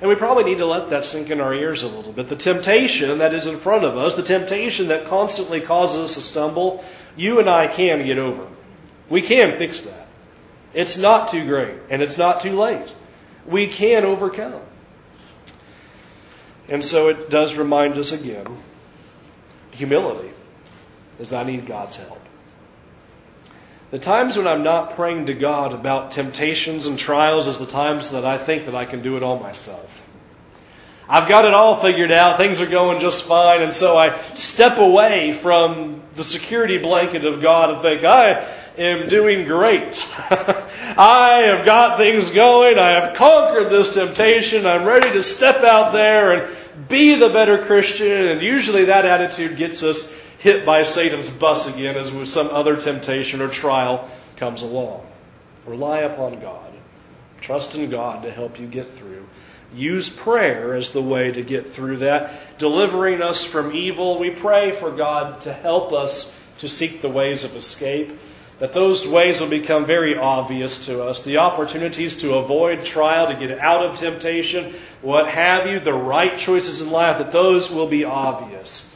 And 0.00 0.08
we 0.08 0.14
probably 0.14 0.44
need 0.44 0.58
to 0.58 0.66
let 0.66 0.90
that 0.90 1.04
sink 1.04 1.30
in 1.30 1.40
our 1.40 1.52
ears 1.52 1.82
a 1.82 1.88
little 1.88 2.12
bit. 2.12 2.28
The 2.28 2.36
temptation 2.36 3.18
that 3.18 3.34
is 3.34 3.46
in 3.46 3.58
front 3.58 3.84
of 3.84 3.96
us, 3.96 4.14
the 4.14 4.22
temptation 4.22 4.88
that 4.88 5.06
constantly 5.06 5.60
causes 5.60 6.00
us 6.00 6.14
to 6.14 6.20
stumble, 6.20 6.84
you 7.16 7.38
and 7.38 7.48
I 7.50 7.68
can 7.68 8.04
get 8.04 8.18
over. 8.18 8.46
We 9.08 9.22
can 9.22 9.58
fix 9.58 9.82
that. 9.82 10.06
It's 10.72 10.96
not 10.96 11.30
too 11.30 11.44
great 11.46 11.74
and 11.90 12.00
it's 12.00 12.16
not 12.16 12.40
too 12.40 12.52
late. 12.52 12.94
We 13.46 13.66
can 13.66 14.04
overcome. 14.04 14.62
And 16.70 16.84
so 16.84 17.08
it 17.08 17.28
does 17.30 17.56
remind 17.56 17.98
us 17.98 18.12
again 18.12 18.46
humility 19.72 20.30
is 21.18 21.30
that 21.30 21.46
I 21.46 21.50
need 21.50 21.66
God's 21.66 21.96
help. 21.96 22.20
The 23.90 23.98
times 23.98 24.36
when 24.36 24.46
I'm 24.46 24.62
not 24.62 24.94
praying 24.94 25.26
to 25.26 25.34
God 25.34 25.74
about 25.74 26.12
temptations 26.12 26.86
and 26.86 26.98
trials 26.98 27.48
is 27.48 27.58
the 27.58 27.66
times 27.66 28.12
that 28.12 28.24
I 28.24 28.38
think 28.38 28.66
that 28.66 28.74
I 28.74 28.84
can 28.84 29.02
do 29.02 29.16
it 29.16 29.22
all 29.22 29.38
myself. 29.38 30.06
I've 31.08 31.28
got 31.28 31.44
it 31.44 31.52
all 31.54 31.80
figured 31.80 32.12
out. 32.12 32.38
Things 32.38 32.60
are 32.60 32.66
going 32.66 33.00
just 33.00 33.24
fine. 33.24 33.62
And 33.62 33.74
so 33.74 33.98
I 33.98 34.16
step 34.34 34.78
away 34.78 35.32
from 35.32 36.02
the 36.14 36.22
security 36.22 36.78
blanket 36.78 37.24
of 37.24 37.42
God 37.42 37.70
and 37.70 37.82
think, 37.82 38.04
I 38.04 38.46
am 38.78 39.08
doing 39.08 39.44
great. 39.44 40.08
I 40.96 41.42
have 41.46 41.66
got 41.66 41.96
things 41.96 42.30
going. 42.30 42.78
I 42.78 42.90
have 42.90 43.16
conquered 43.16 43.70
this 43.70 43.94
temptation. 43.94 44.66
I'm 44.66 44.84
ready 44.84 45.10
to 45.10 45.24
step 45.24 45.64
out 45.64 45.92
there 45.92 46.32
and 46.32 46.56
be 46.88 47.14
the 47.14 47.28
better 47.28 47.64
Christian. 47.64 48.28
And 48.28 48.42
usually 48.42 48.86
that 48.86 49.04
attitude 49.04 49.56
gets 49.56 49.82
us 49.82 50.14
hit 50.38 50.64
by 50.64 50.82
Satan's 50.82 51.30
bus 51.30 51.74
again 51.74 51.96
as 51.96 52.10
some 52.30 52.48
other 52.48 52.76
temptation 52.76 53.40
or 53.40 53.48
trial 53.48 54.08
comes 54.36 54.62
along. 54.62 55.06
Rely 55.66 56.00
upon 56.00 56.40
God. 56.40 56.72
Trust 57.40 57.74
in 57.74 57.90
God 57.90 58.22
to 58.24 58.30
help 58.30 58.58
you 58.58 58.66
get 58.66 58.92
through. 58.92 59.26
Use 59.74 60.08
prayer 60.08 60.74
as 60.74 60.90
the 60.90 61.02
way 61.02 61.30
to 61.30 61.42
get 61.42 61.70
through 61.70 61.98
that, 61.98 62.58
delivering 62.58 63.22
us 63.22 63.44
from 63.44 63.74
evil. 63.74 64.18
We 64.18 64.30
pray 64.30 64.72
for 64.72 64.90
God 64.90 65.42
to 65.42 65.52
help 65.52 65.92
us 65.92 66.36
to 66.58 66.68
seek 66.68 67.02
the 67.02 67.08
ways 67.08 67.44
of 67.44 67.54
escape 67.54 68.10
that 68.60 68.74
those 68.74 69.08
ways 69.08 69.40
will 69.40 69.48
become 69.48 69.86
very 69.86 70.16
obvious 70.16 70.86
to 70.86 71.02
us. 71.02 71.24
The 71.24 71.38
opportunities 71.38 72.16
to 72.16 72.34
avoid 72.34 72.84
trial, 72.84 73.26
to 73.26 73.34
get 73.34 73.58
out 73.58 73.84
of 73.84 73.96
temptation, 73.96 74.74
what 75.00 75.28
have 75.28 75.66
you, 75.66 75.80
the 75.80 75.94
right 75.94 76.36
choices 76.36 76.82
in 76.82 76.90
life, 76.90 77.18
that 77.18 77.32
those 77.32 77.70
will 77.70 77.88
be 77.88 78.04
obvious. 78.04 78.94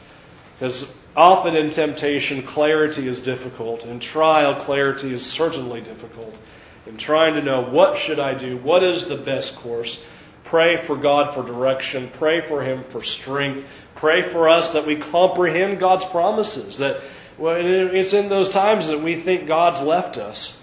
Because 0.57 0.95
often 1.17 1.55
in 1.55 1.71
temptation, 1.71 2.43
clarity 2.43 3.07
is 3.07 3.21
difficult. 3.21 3.85
In 3.87 3.99
trial, 3.99 4.53
clarity 4.53 5.11
is 5.11 5.25
certainly 5.25 5.81
difficult. 5.81 6.39
In 6.85 6.97
trying 6.97 7.33
to 7.33 7.41
know 7.41 7.61
what 7.61 7.97
should 7.97 8.19
I 8.19 8.35
do, 8.35 8.57
what 8.57 8.83
is 8.83 9.07
the 9.07 9.17
best 9.17 9.57
course, 9.57 10.03
pray 10.43 10.77
for 10.77 10.95
God 10.95 11.33
for 11.33 11.41
direction, 11.41 12.11
pray 12.13 12.39
for 12.39 12.61
Him 12.61 12.83
for 12.83 13.01
strength, 13.01 13.67
pray 13.95 14.21
for 14.21 14.47
us 14.47 14.73
that 14.73 14.85
we 14.85 14.95
comprehend 14.95 15.79
God's 15.79 16.05
promises, 16.05 16.77
that 16.77 17.01
well, 17.37 17.57
it's 17.57 18.13
in 18.13 18.29
those 18.29 18.49
times 18.49 18.87
that 18.87 19.01
we 19.01 19.15
think 19.15 19.47
God's 19.47 19.81
left 19.81 20.17
us. 20.17 20.61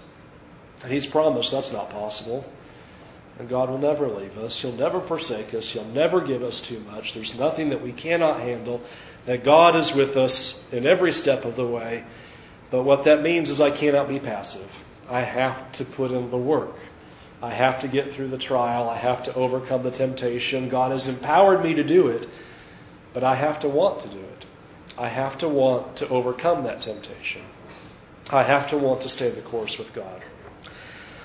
And 0.83 0.91
He's 0.91 1.07
promised 1.07 1.51
that's 1.51 1.71
not 1.73 1.89
possible. 1.89 2.45
And 3.39 3.49
God 3.49 3.69
will 3.69 3.79
never 3.79 4.07
leave 4.07 4.37
us. 4.37 4.61
He'll 4.61 4.73
never 4.73 5.01
forsake 5.01 5.53
us. 5.53 5.67
He'll 5.67 5.85
never 5.85 6.21
give 6.21 6.43
us 6.43 6.61
too 6.61 6.79
much. 6.91 7.13
There's 7.13 7.37
nothing 7.39 7.69
that 7.69 7.81
we 7.81 7.91
cannot 7.91 8.39
handle. 8.39 8.81
That 9.25 9.43
God 9.43 9.75
is 9.75 9.95
with 9.95 10.17
us 10.17 10.61
in 10.71 10.85
every 10.85 11.11
step 11.11 11.45
of 11.45 11.55
the 11.55 11.65
way. 11.65 12.03
But 12.69 12.83
what 12.83 13.05
that 13.05 13.21
means 13.21 13.49
is 13.49 13.61
I 13.61 13.71
cannot 13.71 14.07
be 14.07 14.19
passive. 14.19 14.69
I 15.09 15.21
have 15.21 15.71
to 15.73 15.85
put 15.85 16.11
in 16.11 16.29
the 16.31 16.37
work. 16.37 16.75
I 17.41 17.49
have 17.49 17.81
to 17.81 17.87
get 17.87 18.11
through 18.11 18.29
the 18.29 18.37
trial. 18.37 18.89
I 18.89 18.97
have 18.97 19.25
to 19.25 19.33
overcome 19.35 19.83
the 19.83 19.91
temptation. 19.91 20.69
God 20.69 20.91
has 20.91 21.07
empowered 21.07 21.63
me 21.63 21.75
to 21.75 21.83
do 21.83 22.07
it, 22.07 22.27
but 23.13 23.23
I 23.23 23.35
have 23.35 23.59
to 23.61 23.69
want 23.69 24.01
to 24.01 24.09
do 24.09 24.19
it. 24.19 24.45
I 24.97 25.07
have 25.07 25.39
to 25.39 25.49
want 25.49 25.97
to 25.97 26.07
overcome 26.09 26.63
that 26.63 26.81
temptation. 26.81 27.41
I 28.29 28.43
have 28.43 28.69
to 28.69 28.77
want 28.77 29.01
to 29.01 29.09
stay 29.09 29.29
the 29.29 29.41
course 29.41 29.77
with 29.77 29.93
God. 29.93 30.21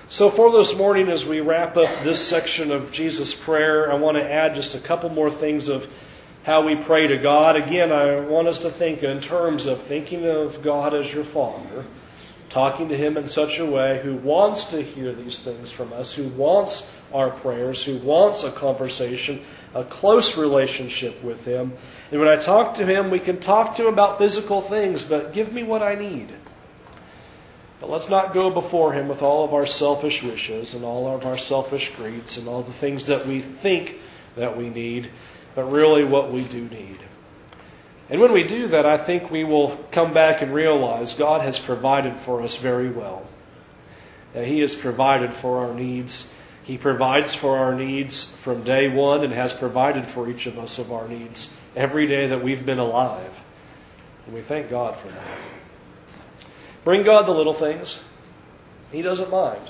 So, 0.08 0.30
for 0.30 0.50
this 0.50 0.76
morning, 0.76 1.10
as 1.10 1.26
we 1.26 1.40
wrap 1.40 1.76
up 1.76 2.02
this 2.02 2.26
section 2.26 2.70
of 2.70 2.92
Jesus' 2.92 3.34
prayer, 3.34 3.92
I 3.92 3.96
want 3.96 4.16
to 4.16 4.32
add 4.32 4.54
just 4.54 4.74
a 4.74 4.80
couple 4.80 5.10
more 5.10 5.30
things 5.30 5.68
of 5.68 5.86
how 6.44 6.64
we 6.64 6.76
pray 6.76 7.08
to 7.08 7.18
God. 7.18 7.56
Again, 7.56 7.92
I 7.92 8.20
want 8.20 8.48
us 8.48 8.60
to 8.60 8.70
think 8.70 9.02
in 9.02 9.20
terms 9.20 9.66
of 9.66 9.82
thinking 9.82 10.24
of 10.24 10.62
God 10.62 10.94
as 10.94 11.12
your 11.12 11.24
Father, 11.24 11.84
talking 12.48 12.88
to 12.88 12.96
Him 12.96 13.18
in 13.18 13.28
such 13.28 13.58
a 13.58 13.66
way 13.66 14.00
who 14.02 14.16
wants 14.16 14.66
to 14.70 14.80
hear 14.80 15.12
these 15.12 15.40
things 15.40 15.70
from 15.70 15.92
us, 15.92 16.14
who 16.14 16.28
wants 16.28 16.90
our 17.12 17.30
prayers, 17.30 17.82
who 17.82 17.96
wants 17.98 18.44
a 18.44 18.50
conversation, 18.50 19.40
a 19.74 19.84
close 19.84 20.36
relationship 20.36 21.22
with 21.22 21.44
Him. 21.44 21.72
And 22.10 22.20
when 22.20 22.28
I 22.28 22.36
talk 22.36 22.74
to 22.74 22.86
Him, 22.86 23.10
we 23.10 23.18
can 23.18 23.40
talk 23.40 23.76
to 23.76 23.86
Him 23.86 23.92
about 23.92 24.18
physical 24.18 24.60
things, 24.60 25.04
but 25.04 25.32
give 25.32 25.52
me 25.52 25.62
what 25.62 25.82
I 25.82 25.94
need. 25.94 26.32
But 27.80 27.90
let's 27.90 28.08
not 28.08 28.34
go 28.34 28.50
before 28.50 28.92
Him 28.92 29.08
with 29.08 29.22
all 29.22 29.44
of 29.44 29.54
our 29.54 29.66
selfish 29.66 30.22
wishes 30.22 30.74
and 30.74 30.84
all 30.84 31.06
of 31.06 31.24
our 31.26 31.38
selfish 31.38 31.94
greeds 31.94 32.38
and 32.38 32.48
all 32.48 32.62
the 32.62 32.72
things 32.72 33.06
that 33.06 33.26
we 33.26 33.40
think 33.40 33.96
that 34.36 34.56
we 34.56 34.68
need, 34.68 35.08
but 35.54 35.64
really 35.64 36.04
what 36.04 36.32
we 36.32 36.42
do 36.42 36.62
need. 36.62 36.98
And 38.10 38.20
when 38.20 38.32
we 38.32 38.44
do 38.44 38.68
that, 38.68 38.86
I 38.86 38.96
think 38.96 39.30
we 39.30 39.44
will 39.44 39.76
come 39.92 40.14
back 40.14 40.40
and 40.40 40.54
realize 40.54 41.14
God 41.14 41.42
has 41.42 41.58
provided 41.58 42.16
for 42.16 42.42
us 42.42 42.56
very 42.56 42.88
well. 42.88 43.26
That 44.32 44.46
He 44.46 44.60
has 44.60 44.74
provided 44.74 45.32
for 45.32 45.66
our 45.66 45.74
needs. 45.74 46.32
He 46.68 46.76
provides 46.76 47.34
for 47.34 47.56
our 47.56 47.74
needs 47.74 48.30
from 48.36 48.62
day 48.62 48.90
one 48.90 49.24
and 49.24 49.32
has 49.32 49.54
provided 49.54 50.04
for 50.04 50.28
each 50.28 50.44
of 50.44 50.58
us 50.58 50.78
of 50.78 50.92
our 50.92 51.08
needs 51.08 51.50
every 51.74 52.06
day 52.06 52.26
that 52.26 52.44
we've 52.44 52.64
been 52.64 52.78
alive. 52.78 53.32
And 54.26 54.34
we 54.34 54.42
thank 54.42 54.68
God 54.68 54.94
for 54.98 55.08
that. 55.08 56.46
Bring 56.84 57.04
God 57.04 57.26
the 57.26 57.32
little 57.32 57.54
things. 57.54 57.98
He 58.92 59.00
doesn't 59.00 59.30
mind. 59.30 59.62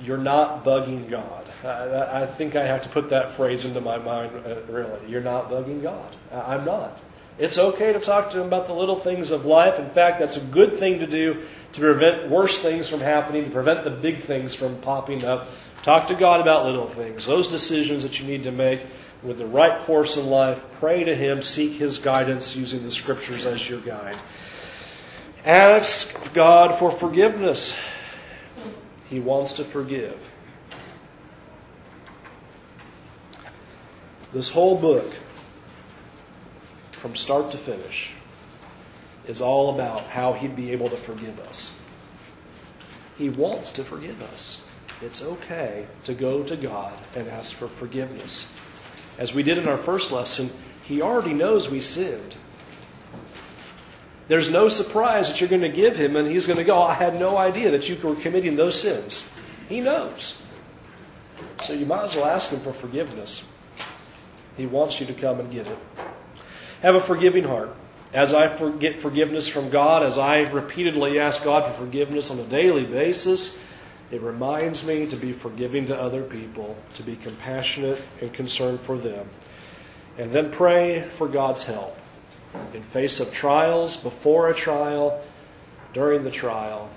You're 0.00 0.16
not 0.16 0.64
bugging 0.64 1.10
God. 1.10 1.44
I, 1.64 2.22
I 2.22 2.26
think 2.26 2.54
I 2.54 2.64
have 2.64 2.84
to 2.84 2.88
put 2.88 3.08
that 3.08 3.32
phrase 3.32 3.64
into 3.64 3.80
my 3.80 3.98
mind, 3.98 4.30
uh, 4.46 4.60
really. 4.68 5.00
You're 5.08 5.22
not 5.22 5.50
bugging 5.50 5.82
God. 5.82 6.14
I'm 6.32 6.64
not. 6.64 7.02
It's 7.38 7.58
okay 7.58 7.92
to 7.92 8.00
talk 8.00 8.30
to 8.30 8.40
Him 8.40 8.46
about 8.46 8.66
the 8.66 8.72
little 8.72 8.96
things 8.96 9.30
of 9.30 9.44
life. 9.44 9.78
In 9.78 9.90
fact, 9.90 10.20
that's 10.20 10.38
a 10.38 10.44
good 10.44 10.78
thing 10.78 11.00
to 11.00 11.06
do 11.06 11.42
to 11.72 11.80
prevent 11.80 12.30
worse 12.30 12.58
things 12.58 12.88
from 12.88 13.00
happening, 13.00 13.44
to 13.44 13.50
prevent 13.50 13.84
the 13.84 13.90
big 13.90 14.20
things 14.20 14.54
from 14.54 14.76
popping 14.78 15.22
up. 15.24 15.48
Talk 15.82 16.08
to 16.08 16.14
God 16.14 16.40
about 16.40 16.64
little 16.64 16.88
things, 16.88 17.26
those 17.26 17.48
decisions 17.48 18.02
that 18.02 18.18
you 18.18 18.26
need 18.26 18.44
to 18.44 18.52
make 18.52 18.80
with 19.22 19.38
the 19.38 19.46
right 19.46 19.82
course 19.82 20.16
in 20.16 20.26
life. 20.26 20.64
Pray 20.80 21.04
to 21.04 21.14
Him, 21.14 21.42
seek 21.42 21.72
His 21.72 21.98
guidance 21.98 22.56
using 22.56 22.82
the 22.82 22.90
Scriptures 22.90 23.44
as 23.44 23.68
your 23.68 23.80
guide. 23.80 24.16
Ask 25.44 26.32
God 26.32 26.78
for 26.78 26.90
forgiveness. 26.90 27.76
He 29.08 29.20
wants 29.20 29.54
to 29.54 29.64
forgive. 29.64 30.18
This 34.32 34.48
whole 34.48 34.76
book, 34.76 35.14
from 36.96 37.16
start 37.16 37.52
to 37.52 37.58
finish, 37.58 38.10
is 39.26 39.40
all 39.40 39.74
about 39.74 40.02
how 40.02 40.32
He'd 40.32 40.56
be 40.56 40.72
able 40.72 40.88
to 40.90 40.96
forgive 40.96 41.38
us. 41.40 41.78
He 43.18 43.28
wants 43.28 43.72
to 43.72 43.84
forgive 43.84 44.22
us. 44.22 44.62
It's 45.02 45.22
okay 45.22 45.86
to 46.04 46.14
go 46.14 46.42
to 46.42 46.56
God 46.56 46.94
and 47.14 47.28
ask 47.28 47.54
for 47.54 47.68
forgiveness. 47.68 48.54
As 49.18 49.32
we 49.32 49.42
did 49.42 49.58
in 49.58 49.68
our 49.68 49.78
first 49.78 50.12
lesson, 50.12 50.50
He 50.84 51.02
already 51.02 51.34
knows 51.34 51.70
we 51.70 51.80
sinned. 51.80 52.36
There's 54.28 54.50
no 54.50 54.68
surprise 54.68 55.28
that 55.28 55.40
you're 55.40 55.50
going 55.50 55.62
to 55.62 55.68
give 55.68 55.96
him, 55.96 56.16
and 56.16 56.26
he's 56.26 56.46
going 56.46 56.58
to 56.58 56.64
go, 56.64 56.82
I 56.82 56.94
had 56.94 57.18
no 57.18 57.36
idea 57.36 57.70
that 57.72 57.88
you 57.88 57.96
were 57.96 58.16
committing 58.16 58.56
those 58.56 58.80
sins. 58.80 59.30
He 59.68 59.80
knows. 59.80 60.36
So 61.60 61.72
you 61.72 61.86
might 61.86 62.04
as 62.04 62.16
well 62.16 62.24
ask 62.24 62.50
him 62.50 62.60
for 62.60 62.72
forgiveness. 62.72 63.48
He 64.56 64.66
wants 64.66 64.98
you 65.00 65.06
to 65.06 65.12
come 65.12 65.38
and 65.38 65.50
get 65.50 65.68
it. 65.68 65.78
Have 66.82 66.94
a 66.94 67.00
forgiving 67.00 67.44
heart. 67.44 67.74
As 68.12 68.32
I 68.32 68.48
get 68.78 69.00
forgiveness 69.00 69.48
from 69.48 69.70
God, 69.70 70.02
as 70.02 70.16
I 70.16 70.40
repeatedly 70.40 71.18
ask 71.18 71.44
God 71.44 71.66
for 71.66 71.84
forgiveness 71.84 72.30
on 72.30 72.38
a 72.38 72.44
daily 72.44 72.84
basis, 72.84 73.60
it 74.10 74.22
reminds 74.22 74.86
me 74.86 75.06
to 75.06 75.16
be 75.16 75.32
forgiving 75.32 75.86
to 75.86 76.00
other 76.00 76.22
people, 76.22 76.76
to 76.94 77.02
be 77.02 77.16
compassionate 77.16 78.00
and 78.20 78.32
concerned 78.32 78.80
for 78.80 78.96
them. 78.96 79.28
And 80.18 80.32
then 80.32 80.50
pray 80.50 81.08
for 81.16 81.28
God's 81.28 81.64
help 81.64 81.96
in 82.72 82.82
face 82.82 83.20
of 83.20 83.32
trials, 83.32 83.96
before 83.96 84.50
a 84.50 84.54
trial, 84.54 85.22
during 85.92 86.24
the 86.24 86.30
trial, 86.30 86.90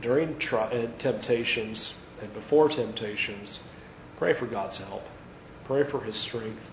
during 0.00 0.38
tri- 0.38 0.60
uh, 0.60 0.86
temptations, 0.98 1.98
and 2.20 2.32
before 2.34 2.68
temptations, 2.68 3.62
pray 4.16 4.32
for 4.32 4.46
God's 4.46 4.78
help. 4.78 5.06
Pray 5.64 5.84
for 5.84 6.00
His 6.00 6.16
strength. 6.16 6.70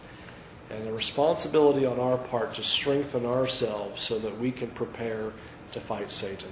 And 0.72 0.88
the 0.88 0.94
responsibility 0.94 1.86
on 1.86 2.00
our 2.00 2.18
part 2.18 2.56
to 2.56 2.64
strengthen 2.64 3.26
ourselves 3.26 4.02
so 4.02 4.20
that 4.20 4.40
we 4.40 4.52
can 4.52 4.70
prepare 4.70 5.32
to 5.74 5.82
fight 5.82 6.12
Satan. 6.12 6.52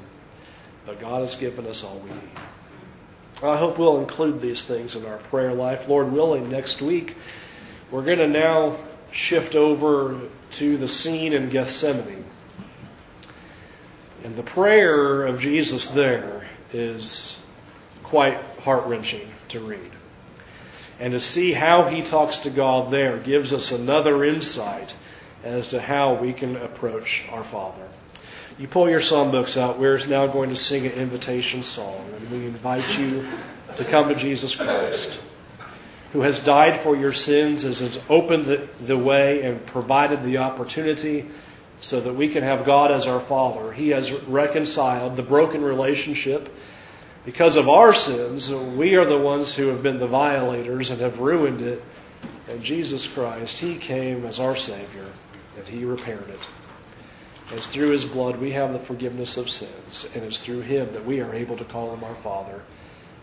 But 0.85 0.99
God 0.99 1.21
has 1.21 1.35
given 1.35 1.65
us 1.67 1.83
all 1.83 1.99
we 1.99 2.09
need. 2.09 2.29
I 3.41 3.57
hope 3.57 3.77
we'll 3.77 3.99
include 3.99 4.41
these 4.41 4.63
things 4.63 4.95
in 4.95 5.05
our 5.05 5.17
prayer 5.17 5.53
life. 5.53 5.87
Lord 5.87 6.11
willing, 6.11 6.49
next 6.49 6.81
week, 6.81 7.15
we're 7.89 8.03
going 8.03 8.17
to 8.17 8.27
now 8.27 8.75
shift 9.11 9.55
over 9.55 10.19
to 10.51 10.77
the 10.77 10.87
scene 10.87 11.33
in 11.33 11.49
Gethsemane. 11.49 12.25
And 14.23 14.35
the 14.35 14.43
prayer 14.43 15.25
of 15.25 15.39
Jesus 15.39 15.87
there 15.87 16.45
is 16.73 17.41
quite 18.03 18.37
heart 18.63 18.87
wrenching 18.87 19.27
to 19.49 19.61
read. 19.61 19.91
And 20.99 21.13
to 21.13 21.19
see 21.19 21.53
how 21.53 21.85
he 21.85 22.01
talks 22.01 22.39
to 22.39 22.49
God 22.49 22.91
there 22.91 23.17
gives 23.17 23.53
us 23.53 23.71
another 23.71 24.23
insight 24.23 24.95
as 25.43 25.69
to 25.69 25.79
how 25.79 26.15
we 26.15 26.33
can 26.33 26.57
approach 26.57 27.25
our 27.31 27.43
Father. 27.43 27.87
You 28.57 28.67
pull 28.67 28.89
your 28.89 28.99
songbooks 28.99 29.55
out. 29.55 29.79
We're 29.79 30.05
now 30.07 30.27
going 30.27 30.49
to 30.49 30.57
sing 30.57 30.85
an 30.85 30.91
invitation 30.93 31.63
song, 31.63 32.05
and 32.15 32.29
we 32.29 32.45
invite 32.45 32.99
you 32.99 33.25
to 33.77 33.85
come 33.85 34.09
to 34.09 34.15
Jesus 34.15 34.53
Christ 34.55 35.19
who 36.13 36.21
has 36.21 36.43
died 36.43 36.81
for 36.81 36.95
your 36.95 37.13
sins, 37.13 37.61
has 37.61 37.99
opened 38.09 38.45
the, 38.45 38.67
the 38.81 38.97
way 38.97 39.43
and 39.43 39.63
provided 39.67 40.23
the 40.23 40.37
opportunity 40.37 41.25
so 41.81 41.99
that 41.99 42.13
we 42.13 42.29
can 42.29 42.43
have 42.43 42.65
God 42.65 42.91
as 42.91 43.05
our 43.05 43.19
Father. 43.19 43.71
He 43.71 43.89
has 43.89 44.11
reconciled 44.11 45.15
the 45.15 45.23
broken 45.23 45.61
relationship. 45.61 46.53
Because 47.29 47.57
of 47.57 47.69
our 47.69 47.93
sins, 47.93 48.51
we 48.51 48.95
are 48.95 49.05
the 49.05 49.15
ones 49.15 49.53
who 49.53 49.67
have 49.67 49.83
been 49.83 49.99
the 49.99 50.07
violators 50.07 50.89
and 50.89 50.99
have 50.99 51.19
ruined 51.19 51.61
it. 51.61 51.83
And 52.47 52.63
Jesus 52.63 53.05
Christ, 53.05 53.59
He 53.59 53.75
came 53.75 54.25
as 54.25 54.39
our 54.39 54.55
Savior, 54.55 55.05
and 55.55 55.67
He 55.67 55.85
repaired 55.85 56.27
it. 56.27 56.49
It's 57.51 57.67
through 57.67 57.91
His 57.91 58.03
blood 58.03 58.37
we 58.37 58.53
have 58.53 58.73
the 58.73 58.79
forgiveness 58.79 59.37
of 59.37 59.47
sins, 59.47 60.09
and 60.15 60.23
it's 60.23 60.39
through 60.39 60.61
Him 60.61 60.91
that 60.93 61.05
we 61.05 61.21
are 61.21 61.31
able 61.31 61.55
to 61.57 61.65
call 61.65 61.93
Him 61.93 62.03
our 62.03 62.15
Father. 62.15 62.63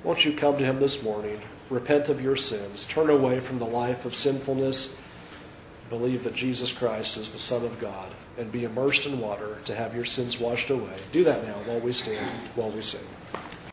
Won't 0.05 0.25
you 0.25 0.35
come 0.35 0.57
to 0.59 0.65
Him 0.65 0.79
this 0.79 1.03
morning? 1.03 1.41
repent 1.69 2.09
of 2.09 2.23
your 2.23 2.37
sins, 2.37 2.87
turn 2.87 3.11
away 3.11 3.41
from 3.41 3.59
the 3.59 3.67
life 3.67 4.05
of 4.05 4.15
sinfulness, 4.15 4.97
believe 5.91 6.23
that 6.23 6.35
Jesus 6.37 6.71
Christ 6.71 7.17
is 7.17 7.33
the 7.33 7.41
Son 7.41 7.65
of 7.65 7.81
God, 7.81 8.09
and 8.39 8.53
be 8.53 8.63
immersed 8.63 9.07
in 9.07 9.19
water 9.19 9.59
to 9.65 9.75
have 9.75 9.97
your 9.97 10.05
sins 10.05 10.39
washed 10.39 10.71
away. 10.71 10.95
Do 11.11 11.25
that 11.25 11.45
now 11.45 11.57
while 11.65 11.81
we 11.81 11.93
stand, 11.93 12.31
while 12.55 12.71
we 12.71 12.83
sing. 12.83 13.05